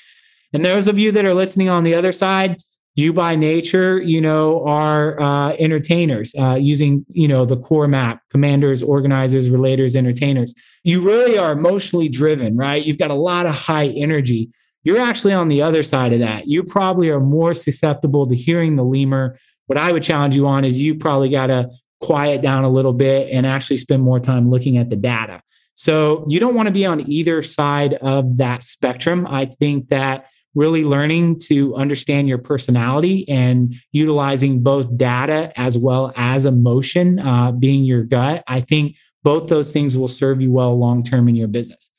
And 0.55 0.65
those 0.65 0.89
of 0.89 0.99
you 0.99 1.13
that 1.13 1.27
are 1.27 1.35
listening 1.35 1.69
on 1.69 1.85
the 1.85 1.93
other 1.93 2.13
side, 2.13 2.63
you 2.95 3.13
by 3.13 3.37
nature, 3.37 4.01
you 4.01 4.23
know, 4.23 4.65
are 4.65 5.21
uh, 5.21 5.51
entertainers 5.59 6.35
uh, 6.39 6.55
using, 6.55 7.05
you 7.11 7.29
know, 7.29 7.45
the 7.45 7.59
core 7.59 7.89
map, 7.89 8.23
commanders, 8.31 8.83
organizers, 8.83 9.51
relators, 9.51 9.97
entertainers. 9.97 10.55
You 10.83 11.03
really 11.03 11.37
are 11.37 11.53
emotionally 11.53 12.09
driven, 12.09 12.57
right? 12.57 12.83
You've 12.83 12.97
got 12.97 13.11
a 13.11 13.15
lot 13.15 13.45
of 13.45 13.55
high 13.55 13.89
energy. 13.89 14.49
You're 14.83 15.03
actually 15.03 15.35
on 15.35 15.49
the 15.49 15.61
other 15.61 15.83
side 15.83 16.15
of 16.15 16.21
that. 16.21 16.47
You 16.47 16.65
probably 16.65 17.11
are 17.11 17.21
more 17.21 17.53
susceptible 17.53 18.27
to 18.29 18.35
hearing 18.35 18.77
the 18.77 18.85
leemer 18.85 19.37
what 19.69 19.79
I 19.79 19.93
would 19.93 20.03
challenge 20.03 20.35
you 20.35 20.47
on 20.47 20.65
is 20.65 20.83
you 20.83 20.97
probably 20.97 21.29
got 21.29 21.47
to 21.47 21.71
quiet 22.01 22.43
down 22.43 22.65
a 22.65 22.69
little 22.69 22.93
bit 22.93 23.31
and 23.31 23.47
actually 23.47 23.77
spend 23.77 24.03
more 24.03 24.19
time 24.19 24.51
looking 24.51 24.77
at 24.79 24.91
the 24.91 24.97
data. 24.97 25.41
So 25.75 26.25
you 26.27 26.41
don't 26.41 26.55
want 26.55 26.67
to 26.67 26.73
be 26.73 26.87
on 26.87 27.09
either 27.09 27.43
side 27.43 27.95
of 27.95 28.39
that 28.39 28.65
spectrum. 28.65 29.27
I 29.29 29.45
think 29.45 29.89
that 29.89 30.29
really 30.55 30.85
learning 30.85 31.39
to 31.39 31.77
understand 31.77 32.29
your 32.29 32.39
personality 32.39 33.29
and 33.29 33.75
utilizing 33.93 34.63
both 34.63 34.97
data 34.97 35.53
as 35.55 35.79
well 35.79 36.13
as 36.17 36.47
emotion 36.47 37.19
uh, 37.19 37.53
being 37.53 37.85
your 37.85 38.03
gut, 38.03 38.43
I 38.49 38.61
think 38.61 38.97
both 39.23 39.49
those 39.49 39.73
things 39.73 39.97
will 39.97 40.09
serve 40.09 40.41
you 40.41 40.51
well 40.51 40.77
long 40.77 41.03
term 41.03 41.29
in 41.29 41.37
your 41.37 41.49
business. 41.49 41.91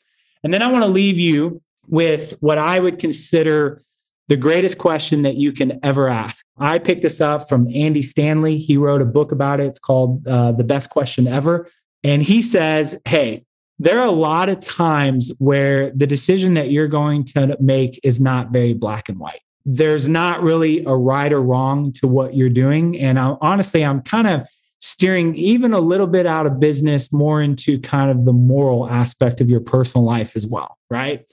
And 0.43 0.53
then 0.53 0.61
I 0.61 0.67
want 0.67 0.83
to 0.83 0.89
leave 0.89 1.17
you 1.17 1.61
with 1.87 2.35
what 2.39 2.57
I 2.57 2.79
would 2.79 2.99
consider 2.99 3.81
the 4.29 4.37
greatest 4.37 4.77
question 4.77 5.23
that 5.23 5.35
you 5.35 5.51
can 5.51 5.79
ever 5.83 6.07
ask. 6.07 6.45
I 6.57 6.77
picked 6.77 7.01
this 7.01 7.19
up 7.19 7.49
from 7.49 7.67
Andy 7.73 8.03
Stanley. 8.03 8.57
He 8.57 8.77
wrote 8.77 9.01
a 9.01 9.05
book 9.05 9.31
about 9.31 9.59
it. 9.59 9.65
It's 9.65 9.79
called 9.79 10.25
uh, 10.27 10.51
The 10.51 10.63
Best 10.63 10.91
Question 10.91 11.27
Ever. 11.27 11.67
And 12.03 12.21
he 12.21 12.43
says, 12.43 13.01
Hey, 13.05 13.43
there 13.79 13.99
are 13.99 14.07
a 14.07 14.11
lot 14.11 14.47
of 14.47 14.59
times 14.59 15.31
where 15.39 15.89
the 15.91 16.05
decision 16.05 16.53
that 16.53 16.69
you're 16.69 16.87
going 16.87 17.23
to 17.25 17.57
make 17.59 17.99
is 18.03 18.21
not 18.21 18.51
very 18.51 18.73
black 18.73 19.09
and 19.09 19.17
white. 19.17 19.41
There's 19.65 20.07
not 20.07 20.43
really 20.43 20.85
a 20.85 20.95
right 20.95 21.33
or 21.33 21.41
wrong 21.41 21.91
to 21.93 22.07
what 22.07 22.35
you're 22.35 22.49
doing. 22.49 22.99
And 22.99 23.17
I, 23.17 23.35
honestly, 23.41 23.83
I'm 23.83 24.01
kind 24.01 24.27
of 24.27 24.47
steering 24.79 25.33
even 25.35 25.73
a 25.73 25.79
little 25.79 26.07
bit 26.07 26.27
out 26.27 26.45
of 26.45 26.59
business 26.59 27.11
more 27.11 27.41
into 27.41 27.79
kind 27.79 28.11
of 28.11 28.25
the 28.25 28.33
moral 28.33 28.87
aspect 28.87 29.41
of 29.41 29.49
your 29.49 29.59
personal 29.59 30.05
life 30.05 30.35
as 30.35 30.45
well, 30.45 30.77
right? 30.89 31.25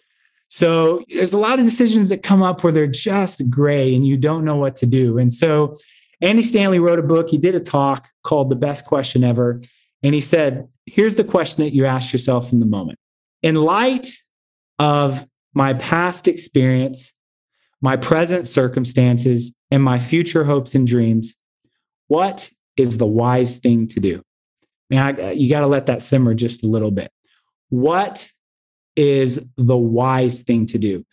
So 0.57 1.05
there's 1.11 1.35
a 1.35 1.38
lot 1.38 1.59
of 1.59 1.66
decisions 1.66 2.09
that 2.09 2.23
come 2.23 2.42
up 2.42 2.64
where 2.64 2.73
they're 2.73 2.87
just 2.87 3.51
gray 3.51 3.95
and 3.95 4.07
you 4.07 4.16
don't 4.16 4.42
know 4.42 4.57
what 4.57 4.75
to 4.77 4.87
do. 4.87 5.19
And 5.19 5.31
so 5.31 5.77
Andy 6.23 6.42
Stanley 6.42 6.79
wrote 6.79 6.99
a 6.99 7.03
book. 7.03 7.29
He 7.29 7.37
did 7.37 7.55
a 7.55 7.61
talk 7.61 8.09
called 8.25 8.49
The 8.49 8.57
Best 8.57 8.87
Question 8.87 9.23
Ever. 9.23 9.61
And 10.03 10.14
he 10.14 10.23
said, 10.23 10.66
Here's 10.87 11.16
the 11.16 11.25
question 11.25 11.62
that 11.62 11.75
you 11.75 11.85
ask 11.85 12.11
yourself 12.11 12.55
in 12.55 12.61
the 12.61 12.66
moment. 12.66 12.99
In 13.42 13.57
light 13.57 14.07
of 14.79 15.29
my 15.53 15.75
past 15.75 16.27
experience, 16.27 17.12
my 17.83 17.99
present 17.99 18.49
circumstances, 18.49 19.55
and 19.71 19.83
my 19.83 19.99
future 19.99 20.45
hopes 20.45 20.75
and 20.75 20.87
dreams, 20.87 21.37
what 22.09 22.51
is 22.79 22.97
the 22.97 23.05
wise 23.05 23.59
thing 23.59 23.88
to 23.88 24.01
do? 24.01 24.23
Man, 24.88 25.03
I, 25.03 25.23
uh, 25.23 25.31
you 25.33 25.51
got 25.51 25.61
to 25.61 25.66
let 25.66 25.85
that 25.85 26.01
simmer 26.01 26.33
just 26.33 26.64
a 26.64 26.66
little 26.66 26.92
bit. 26.92 27.11
What 27.69 28.33
is 28.96 29.44
the 29.56 29.76
wise 29.76 30.42
thing 30.42 30.66
to 30.66 30.78
do? 30.78 31.04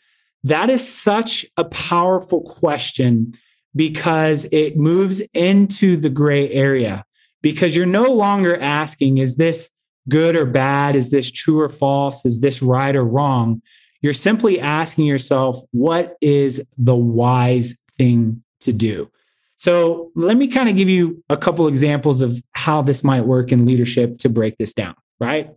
That 0.43 0.69
is 0.69 0.87
such 0.87 1.45
a 1.57 1.63
powerful 1.65 2.41
question 2.41 3.33
because 3.75 4.45
it 4.51 4.77
moves 4.77 5.21
into 5.33 5.97
the 5.97 6.09
gray 6.09 6.49
area 6.51 7.05
because 7.41 7.75
you're 7.75 7.85
no 7.85 8.11
longer 8.11 8.59
asking, 8.59 9.17
is 9.17 9.35
this 9.35 9.69
good 10.09 10.35
or 10.35 10.45
bad? 10.45 10.95
Is 10.95 11.11
this 11.11 11.31
true 11.31 11.61
or 11.61 11.69
false? 11.69 12.25
Is 12.25 12.39
this 12.39 12.61
right 12.61 12.95
or 12.95 13.05
wrong? 13.05 13.61
You're 14.01 14.13
simply 14.13 14.59
asking 14.59 15.05
yourself, 15.05 15.59
what 15.71 16.17
is 16.21 16.65
the 16.77 16.95
wise 16.95 17.75
thing 17.97 18.43
to 18.61 18.73
do? 18.73 19.09
So 19.55 20.11
let 20.13 20.35
me 20.35 20.49
kind 20.49 20.67
of 20.67 20.75
give 20.75 20.89
you 20.89 21.23
a 21.29 21.37
couple 21.37 21.69
examples 21.69 22.21
of 22.21 22.37
how 22.51 22.81
this 22.81 23.01
might 23.01 23.21
work 23.21 23.53
in 23.53 23.65
leadership 23.65 24.17
to 24.19 24.29
break 24.29 24.57
this 24.57 24.73
down, 24.73 24.95
right? 25.21 25.49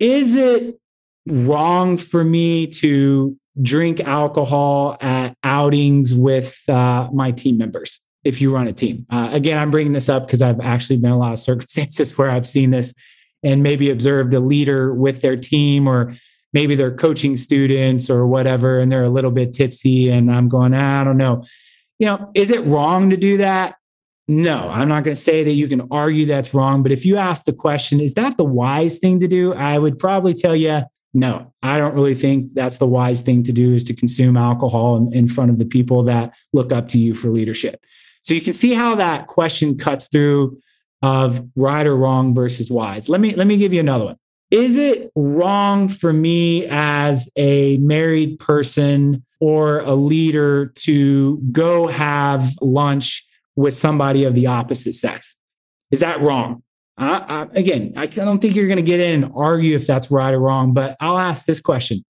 Is 0.00 0.34
it 0.34 0.80
wrong 1.26 1.96
for 1.96 2.24
me 2.24 2.66
to 2.66 3.36
drink 3.60 4.00
alcohol 4.00 4.96
at 5.00 5.36
outings 5.44 6.14
with 6.14 6.58
uh, 6.68 7.08
my 7.12 7.30
team 7.30 7.58
members 7.58 8.00
if 8.24 8.40
you 8.40 8.54
run 8.54 8.68
a 8.68 8.72
team? 8.72 9.06
Uh, 9.10 9.30
again, 9.32 9.58
I'm 9.58 9.70
bringing 9.70 9.92
this 9.92 10.08
up 10.08 10.26
because 10.26 10.42
I've 10.42 10.60
actually 10.60 10.98
been 10.98 11.12
a 11.12 11.18
lot 11.18 11.32
of 11.32 11.38
circumstances 11.50 12.16
where 12.16 12.30
I've 12.30 12.46
seen 12.46 12.70
this 12.70 12.94
and 13.42 13.62
maybe 13.62 13.90
observed 13.90 14.32
a 14.34 14.40
leader 14.40 14.94
with 14.94 15.20
their 15.20 15.36
team 15.36 15.88
or 15.88 16.12
maybe 16.52 16.74
they're 16.74 16.94
coaching 16.94 17.36
students 17.36 18.08
or 18.08 18.26
whatever 18.26 18.78
and 18.78 18.92
they're 18.92 19.04
a 19.04 19.10
little 19.10 19.30
bit 19.30 19.52
tipsy 19.52 20.10
and 20.10 20.30
I'm 20.30 20.48
going, 20.48 20.74
I 20.74 21.02
don't 21.02 21.16
know 21.16 21.42
you 22.02 22.06
know, 22.06 22.32
is 22.34 22.50
it 22.50 22.66
wrong 22.66 23.10
to 23.10 23.16
do 23.16 23.36
that? 23.36 23.76
No, 24.26 24.68
I'm 24.68 24.88
not 24.88 25.04
going 25.04 25.14
to 25.14 25.20
say 25.20 25.44
that 25.44 25.52
you 25.52 25.68
can 25.68 25.86
argue 25.92 26.26
that's 26.26 26.52
wrong. 26.52 26.82
But 26.82 26.90
if 26.90 27.06
you 27.06 27.16
ask 27.16 27.44
the 27.44 27.52
question, 27.52 28.00
is 28.00 28.14
that 28.14 28.36
the 28.36 28.44
wise 28.44 28.98
thing 28.98 29.20
to 29.20 29.28
do? 29.28 29.54
I 29.54 29.78
would 29.78 30.00
probably 30.00 30.34
tell 30.34 30.56
you, 30.56 30.82
no, 31.14 31.52
I 31.62 31.78
don't 31.78 31.94
really 31.94 32.14
think 32.14 32.54
that's 32.54 32.78
the 32.78 32.86
wise 32.86 33.22
thing 33.22 33.42
to 33.44 33.52
do 33.52 33.74
is 33.74 33.84
to 33.84 33.94
consume 33.94 34.36
alcohol 34.36 34.96
in, 34.96 35.12
in 35.12 35.28
front 35.28 35.50
of 35.50 35.58
the 35.58 35.66
people 35.66 36.02
that 36.04 36.34
look 36.52 36.72
up 36.72 36.88
to 36.88 36.98
you 36.98 37.14
for 37.14 37.28
leadership. 37.28 37.84
So 38.22 38.34
you 38.34 38.40
can 38.40 38.52
see 38.52 38.72
how 38.72 38.94
that 38.94 39.26
question 39.26 39.76
cuts 39.76 40.08
through 40.10 40.58
of 41.02 41.46
right 41.56 41.86
or 41.86 41.96
wrong 41.96 42.34
versus 42.34 42.70
wise. 42.70 43.08
Let 43.08 43.20
me 43.20 43.34
let 43.34 43.46
me 43.46 43.56
give 43.56 43.72
you 43.72 43.80
another 43.80 44.04
one. 44.04 44.16
Is 44.50 44.76
it 44.76 45.10
wrong 45.16 45.88
for 45.88 46.12
me 46.12 46.66
as 46.66 47.30
a 47.36 47.78
married 47.78 48.38
person 48.38 49.24
or 49.40 49.80
a 49.80 49.94
leader 49.94 50.66
to 50.76 51.38
go 51.50 51.88
have 51.88 52.50
lunch 52.60 53.26
with 53.56 53.74
somebody 53.74 54.24
of 54.24 54.34
the 54.34 54.46
opposite 54.46 54.94
sex? 54.94 55.34
Is 55.90 56.00
that 56.00 56.20
wrong? 56.20 56.62
I, 56.98 57.18
I, 57.18 57.58
again, 57.58 57.94
I 57.96 58.06
don't 58.06 58.40
think 58.40 58.54
you're 58.54 58.66
going 58.66 58.76
to 58.76 58.82
get 58.82 59.00
in 59.00 59.24
and 59.24 59.32
argue 59.34 59.76
if 59.76 59.86
that's 59.86 60.10
right 60.10 60.34
or 60.34 60.40
wrong, 60.40 60.74
but 60.74 60.96
I'll 61.00 61.18
ask 61.18 61.46
this 61.46 61.60
question. 61.60 62.04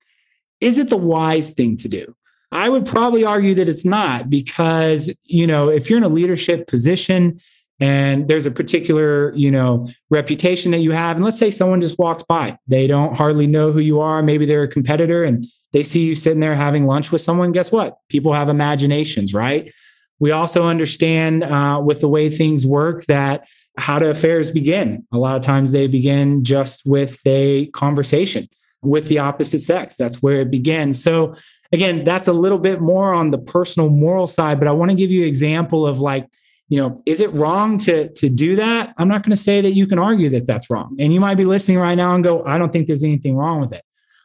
Is 0.61 0.79
it 0.79 0.91
the 0.91 0.97
wise 0.97 1.51
thing 1.51 1.77
to 1.79 1.89
do? 1.89 2.15
I 2.51 2.69
would 2.69 2.85
probably 2.85 3.25
argue 3.25 3.55
that 3.55 3.69
it's 3.69 3.85
not 3.85 4.29
because, 4.29 5.15
you 5.25 5.47
know, 5.47 5.69
if 5.69 5.89
you're 5.89 5.97
in 5.97 6.05
a 6.05 6.09
leadership 6.09 6.67
position 6.67 7.41
and 7.81 8.29
there's 8.29 8.47
a 8.47 8.51
particular 8.51 9.35
you 9.35 9.51
know 9.51 9.87
reputation 10.09 10.71
that 10.71 10.79
you 10.79 10.93
have 10.93 11.17
and 11.17 11.25
let's 11.25 11.39
say 11.39 11.51
someone 11.51 11.81
just 11.81 11.99
walks 11.99 12.23
by 12.23 12.57
they 12.69 12.87
don't 12.87 13.17
hardly 13.17 13.47
know 13.47 13.73
who 13.73 13.81
you 13.81 14.01
are 14.01 14.23
maybe 14.23 14.47
they're 14.47 14.63
a 14.63 14.69
competitor 14.69 15.25
and 15.25 15.47
they 15.73 15.83
see 15.83 16.05
you 16.05 16.15
sitting 16.15 16.41
there 16.41 16.55
having 16.55 16.87
lunch 16.87 17.11
with 17.11 17.23
someone 17.23 17.51
guess 17.51 17.73
what? 17.73 17.97
People 18.09 18.33
have 18.35 18.49
imaginations 18.49 19.35
right? 19.35 19.73
We 20.21 20.31
also 20.31 20.67
understand 20.67 21.43
uh, 21.43 21.83
with 21.85 22.01
the 22.01 22.09
way 22.09 22.31
things 22.31 22.65
work 22.65 23.07
that 23.07 23.49
how 23.77 23.99
do 23.99 24.09
affairs 24.09 24.51
begin? 24.51 25.07
A 25.13 25.19
lot 25.19 25.37
of 25.37 25.43
times 25.43 25.73
they 25.73 25.87
begin 25.87 26.45
just 26.45 26.83
with 26.85 27.21
a 27.27 27.67
conversation 27.69 28.49
with 28.83 29.09
the 29.09 29.19
opposite 29.19 29.61
sex. 29.61 29.95
That's 29.95 30.23
where 30.23 30.41
it 30.41 30.51
begins. 30.51 31.03
So 31.03 31.35
again 31.73 32.05
that's 32.05 32.29
a 32.29 32.33
little 32.33 32.59
bit 32.59 32.81
more 32.81 33.13
on 33.13 33.31
the 33.31 33.39
personal 33.39 33.89
moral 33.89 34.27
side 34.27 34.59
but 34.59 34.69
i 34.69 34.73
want 34.73 34.91
to 34.91 34.95
give 34.95 35.11
you 35.11 35.23
an 35.23 35.29
example 35.29 35.87
of 35.87 36.01
like 36.01 36.29
you 36.69 36.79
know 36.79 37.01
is 37.07 37.21
it 37.21 37.33
wrong 37.33 37.77
to 37.79 38.09
to 38.15 38.29
do 38.29 38.57
that? 38.57 38.95
I'm 38.97 39.09
not 39.09 39.23
going 39.23 39.37
to 39.37 39.43
say 39.43 39.61
that 39.61 39.73
you 39.73 39.87
can 39.87 39.99
argue 39.99 40.31
that 40.31 40.47
that's 40.47 40.71
wrong. 40.71 40.97
And 40.99 41.13
you 41.13 41.21
might 41.21 41.35
be 41.35 41.45
listening 41.45 41.79
right 41.79 41.95
now 41.95 42.15
and 42.15 42.23
go 42.23 42.45
i 42.47 42.57
don't 42.57 42.73
think 42.73 42.87
there's 42.87 43.05
anything 43.05 43.37
wrong 43.37 43.61
with 43.61 43.73
it. 43.73 43.85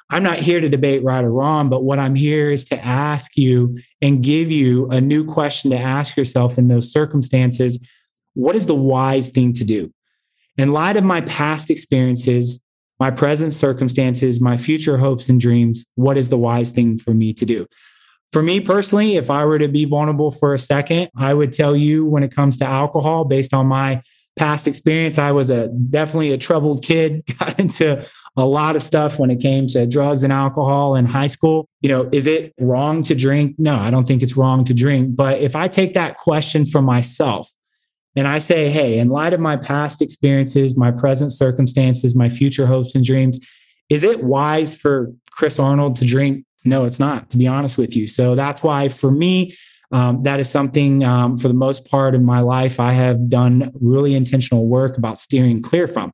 I'm 0.09 0.23
not 0.23 0.37
here 0.37 0.61
to 0.61 0.69
debate 0.69 1.03
right 1.03 1.23
or 1.23 1.31
wrong 1.31 1.69
but 1.69 1.83
what 1.83 1.99
i'm 1.99 2.15
here 2.15 2.49
is 2.49 2.63
to 2.65 2.85
ask 2.85 3.35
you 3.37 3.77
and 4.01 4.23
give 4.23 4.49
you 4.49 4.89
a 4.89 5.01
new 5.01 5.25
question 5.25 5.71
to 5.71 5.77
ask 5.77 6.15
yourself 6.15 6.57
in 6.57 6.67
those 6.67 6.91
circumstances 6.91 7.85
what 8.37 8.55
is 8.55 8.65
the 8.67 8.75
wise 8.75 9.29
thing 9.29 9.51
to 9.51 9.63
do 9.63 9.91
in 10.57 10.71
light 10.71 10.97
of 10.97 11.03
my 11.03 11.21
past 11.21 11.69
experiences 11.69 12.61
my 12.99 13.11
present 13.11 13.53
circumstances 13.53 14.39
my 14.39 14.57
future 14.57 14.97
hopes 14.97 15.29
and 15.29 15.39
dreams 15.39 15.85
what 15.95 16.17
is 16.17 16.29
the 16.29 16.37
wise 16.37 16.71
thing 16.71 16.97
for 16.97 17.13
me 17.13 17.33
to 17.33 17.45
do 17.45 17.67
for 18.33 18.43
me 18.43 18.59
personally, 18.59 19.15
if 19.15 19.31
I 19.31 19.45
were 19.45 19.57
to 19.57 19.69
be 19.69 19.85
vulnerable 19.85 20.31
for 20.31 20.53
a 20.53 20.59
second, 20.59 21.09
I 21.15 21.33
would 21.33 21.53
tell 21.53 21.75
you 21.75 22.05
when 22.05 22.23
it 22.23 22.35
comes 22.35 22.57
to 22.57 22.65
alcohol, 22.65 23.23
based 23.23 23.53
on 23.53 23.67
my 23.67 24.01
past 24.37 24.67
experience, 24.67 25.17
I 25.17 25.31
was 25.31 25.49
a 25.49 25.67
definitely 25.67 26.31
a 26.31 26.37
troubled 26.37 26.83
kid, 26.83 27.23
got 27.39 27.59
into 27.59 28.05
a 28.35 28.45
lot 28.45 28.75
of 28.75 28.83
stuff 28.83 29.17
when 29.17 29.31
it 29.31 29.39
came 29.39 29.67
to 29.67 29.87
drugs 29.87 30.23
and 30.23 30.31
alcohol 30.31 30.95
in 30.95 31.05
high 31.05 31.27
school. 31.27 31.67
You 31.81 31.89
know, 31.89 32.09
is 32.11 32.27
it 32.27 32.53
wrong 32.59 33.01
to 33.03 33.15
drink? 33.15 33.55
No, 33.57 33.75
I 33.75 33.89
don't 33.89 34.05
think 34.05 34.21
it's 34.21 34.37
wrong 34.37 34.63
to 34.65 34.73
drink. 34.73 35.15
But 35.15 35.39
if 35.39 35.55
I 35.55 35.67
take 35.67 35.93
that 35.95 36.17
question 36.17 36.65
for 36.65 36.81
myself 36.81 37.51
and 38.17 38.27
I 38.27 38.39
say, 38.39 38.69
hey, 38.69 38.99
in 38.99 39.09
light 39.09 39.33
of 39.33 39.39
my 39.39 39.55
past 39.55 40.01
experiences, 40.01 40.77
my 40.77 40.91
present 40.91 41.31
circumstances, 41.31 42.15
my 42.15 42.29
future 42.29 42.65
hopes 42.65 42.95
and 42.95 43.05
dreams, 43.05 43.39
is 43.89 44.03
it 44.03 44.23
wise 44.23 44.75
for 44.75 45.13
Chris 45.31 45.59
Arnold 45.59 45.95
to 45.97 46.05
drink 46.05 46.43
no, 46.65 46.85
it's 46.85 46.99
not, 46.99 47.29
to 47.29 47.37
be 47.37 47.47
honest 47.47 47.77
with 47.77 47.95
you. 47.95 48.07
So 48.07 48.35
that's 48.35 48.61
why 48.61 48.89
for 48.89 49.09
me, 49.09 49.55
um, 49.91 50.23
that 50.23 50.39
is 50.39 50.49
something 50.49 51.03
um, 51.03 51.37
for 51.37 51.47
the 51.47 51.53
most 51.53 51.89
part 51.89 52.13
in 52.13 52.25
my 52.25 52.41
life 52.41 52.79
I 52.79 52.91
have 52.91 53.29
done 53.29 53.71
really 53.79 54.15
intentional 54.15 54.67
work 54.67 54.97
about 54.97 55.17
steering 55.17 55.61
clear 55.61 55.87
from. 55.87 56.11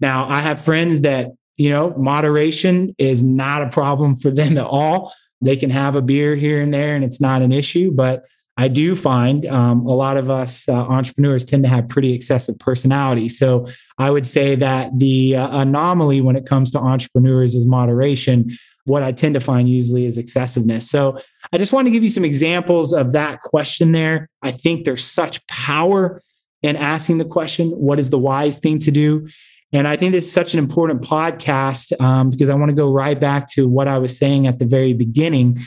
Now, 0.00 0.28
I 0.28 0.40
have 0.40 0.62
friends 0.62 1.00
that, 1.00 1.30
you 1.56 1.70
know, 1.70 1.92
moderation 1.96 2.94
is 2.98 3.24
not 3.24 3.62
a 3.62 3.68
problem 3.68 4.14
for 4.14 4.30
them 4.30 4.56
at 4.58 4.66
all. 4.66 5.12
They 5.40 5.56
can 5.56 5.70
have 5.70 5.96
a 5.96 6.02
beer 6.02 6.36
here 6.36 6.60
and 6.60 6.72
there 6.72 6.94
and 6.94 7.04
it's 7.04 7.20
not 7.20 7.42
an 7.42 7.50
issue. 7.50 7.90
But 7.90 8.24
I 8.56 8.68
do 8.68 8.94
find 8.94 9.44
um, 9.46 9.84
a 9.86 9.94
lot 9.94 10.16
of 10.16 10.30
us 10.30 10.68
uh, 10.68 10.72
entrepreneurs 10.72 11.44
tend 11.44 11.62
to 11.64 11.68
have 11.68 11.88
pretty 11.88 12.12
excessive 12.12 12.58
personality. 12.58 13.28
So 13.28 13.66
I 13.98 14.10
would 14.10 14.26
say 14.26 14.56
that 14.56 14.98
the 14.98 15.36
uh, 15.36 15.60
anomaly 15.60 16.22
when 16.22 16.36
it 16.36 16.46
comes 16.46 16.70
to 16.70 16.78
entrepreneurs 16.78 17.54
is 17.54 17.66
moderation 17.66 18.50
what 18.86 19.02
I 19.02 19.12
tend 19.12 19.34
to 19.34 19.40
find 19.40 19.68
usually 19.68 20.06
is 20.06 20.16
excessiveness. 20.16 20.88
So 20.88 21.18
I 21.52 21.58
just 21.58 21.72
want 21.72 21.86
to 21.88 21.90
give 21.90 22.02
you 22.02 22.10
some 22.10 22.24
examples 22.24 22.92
of 22.92 23.12
that 23.12 23.42
question 23.42 23.92
there. 23.92 24.28
I 24.42 24.52
think 24.52 24.84
there's 24.84 25.04
such 25.04 25.44
power 25.48 26.22
in 26.62 26.76
asking 26.76 27.18
the 27.18 27.24
question, 27.24 27.70
what 27.70 27.98
is 27.98 28.10
the 28.10 28.18
wise 28.18 28.58
thing 28.58 28.78
to 28.80 28.90
do? 28.90 29.26
And 29.72 29.86
I 29.86 29.96
think 29.96 30.12
this 30.12 30.26
is 30.26 30.32
such 30.32 30.54
an 30.54 30.60
important 30.60 31.02
podcast 31.02 32.00
um, 32.00 32.30
because 32.30 32.48
I 32.48 32.54
want 32.54 32.70
to 32.70 32.76
go 32.76 32.90
right 32.90 33.18
back 33.18 33.48
to 33.52 33.68
what 33.68 33.88
I 33.88 33.98
was 33.98 34.16
saying 34.16 34.46
at 34.46 34.60
the 34.60 34.64
very 34.64 34.92
beginning. 34.92 35.58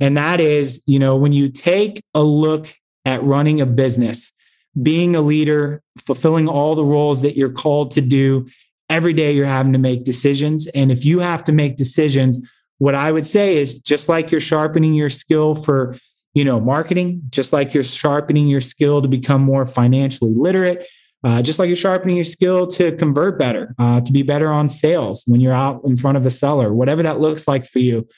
And 0.00 0.16
that 0.16 0.40
is, 0.40 0.82
you 0.86 0.98
know, 0.98 1.16
when 1.16 1.32
you 1.32 1.48
take 1.50 2.02
a 2.14 2.22
look 2.22 2.74
at 3.04 3.22
running 3.22 3.60
a 3.60 3.66
business, 3.66 4.32
being 4.80 5.14
a 5.14 5.20
leader, 5.20 5.82
fulfilling 5.98 6.48
all 6.48 6.74
the 6.74 6.84
roles 6.84 7.22
that 7.22 7.36
you're 7.36 7.52
called 7.52 7.90
to 7.92 8.00
do, 8.00 8.46
every 8.88 9.12
day 9.12 9.32
you're 9.32 9.46
having 9.46 9.72
to 9.72 9.78
make 9.78 10.04
decisions. 10.04 10.66
And 10.68 10.90
if 10.90 11.04
you 11.04 11.20
have 11.20 11.44
to 11.44 11.52
make 11.52 11.76
decisions, 11.76 12.50
what 12.78 12.94
I 12.94 13.12
would 13.12 13.26
say 13.26 13.56
is 13.56 13.78
just 13.78 14.08
like 14.08 14.30
you're 14.30 14.40
sharpening 14.40 14.94
your 14.94 15.10
skill 15.10 15.54
for, 15.54 15.94
you 16.34 16.44
know, 16.44 16.58
marketing, 16.58 17.22
just 17.30 17.52
like 17.52 17.74
you're 17.74 17.84
sharpening 17.84 18.48
your 18.48 18.60
skill 18.60 19.02
to 19.02 19.08
become 19.08 19.42
more 19.42 19.66
financially 19.66 20.34
literate, 20.34 20.88
uh, 21.22 21.42
just 21.42 21.58
like 21.58 21.66
you're 21.66 21.76
sharpening 21.76 22.16
your 22.16 22.24
skill 22.24 22.66
to 22.66 22.96
convert 22.96 23.38
better, 23.38 23.74
uh, 23.78 24.00
to 24.00 24.12
be 24.12 24.22
better 24.22 24.50
on 24.50 24.66
sales 24.68 25.22
when 25.26 25.40
you're 25.40 25.52
out 25.52 25.82
in 25.84 25.96
front 25.96 26.16
of 26.16 26.24
a 26.24 26.30
seller, 26.30 26.72
whatever 26.72 27.02
that 27.02 27.20
looks 27.20 27.46
like 27.46 27.66
for 27.66 27.78
you. 27.80 28.08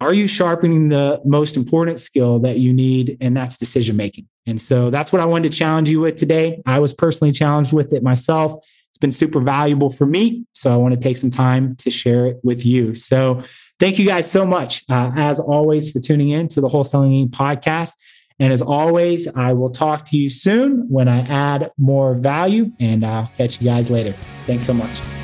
Are 0.00 0.12
you 0.12 0.26
sharpening 0.26 0.88
the 0.88 1.20
most 1.24 1.56
important 1.56 2.00
skill 2.00 2.38
that 2.40 2.58
you 2.58 2.72
need? 2.72 3.16
And 3.20 3.36
that's 3.36 3.56
decision 3.56 3.96
making. 3.96 4.28
And 4.46 4.60
so 4.60 4.90
that's 4.90 5.12
what 5.12 5.20
I 5.20 5.24
wanted 5.24 5.52
to 5.52 5.58
challenge 5.58 5.90
you 5.90 6.00
with 6.00 6.16
today. 6.16 6.62
I 6.66 6.78
was 6.78 6.92
personally 6.92 7.32
challenged 7.32 7.72
with 7.72 7.92
it 7.92 8.02
myself. 8.02 8.64
It's 8.90 8.98
been 8.98 9.12
super 9.12 9.40
valuable 9.40 9.90
for 9.90 10.06
me. 10.06 10.44
So 10.52 10.72
I 10.72 10.76
want 10.76 10.94
to 10.94 11.00
take 11.00 11.16
some 11.16 11.30
time 11.30 11.74
to 11.76 11.90
share 11.90 12.26
it 12.26 12.38
with 12.42 12.66
you. 12.66 12.94
So 12.94 13.42
Thank 13.80 13.98
you 13.98 14.06
guys 14.06 14.30
so 14.30 14.46
much, 14.46 14.84
uh, 14.88 15.10
as 15.16 15.40
always, 15.40 15.90
for 15.90 15.98
tuning 15.98 16.28
in 16.28 16.48
to 16.48 16.60
the 16.60 16.68
Wholesaling 16.68 17.30
podcast. 17.30 17.92
And 18.38 18.52
as 18.52 18.62
always, 18.62 19.28
I 19.34 19.52
will 19.52 19.70
talk 19.70 20.04
to 20.06 20.16
you 20.16 20.28
soon 20.28 20.86
when 20.88 21.08
I 21.08 21.20
add 21.20 21.70
more 21.76 22.14
value, 22.14 22.72
and 22.80 23.04
I'll 23.04 23.30
catch 23.36 23.60
you 23.60 23.68
guys 23.68 23.90
later. 23.90 24.14
Thanks 24.46 24.66
so 24.66 24.74
much. 24.74 25.23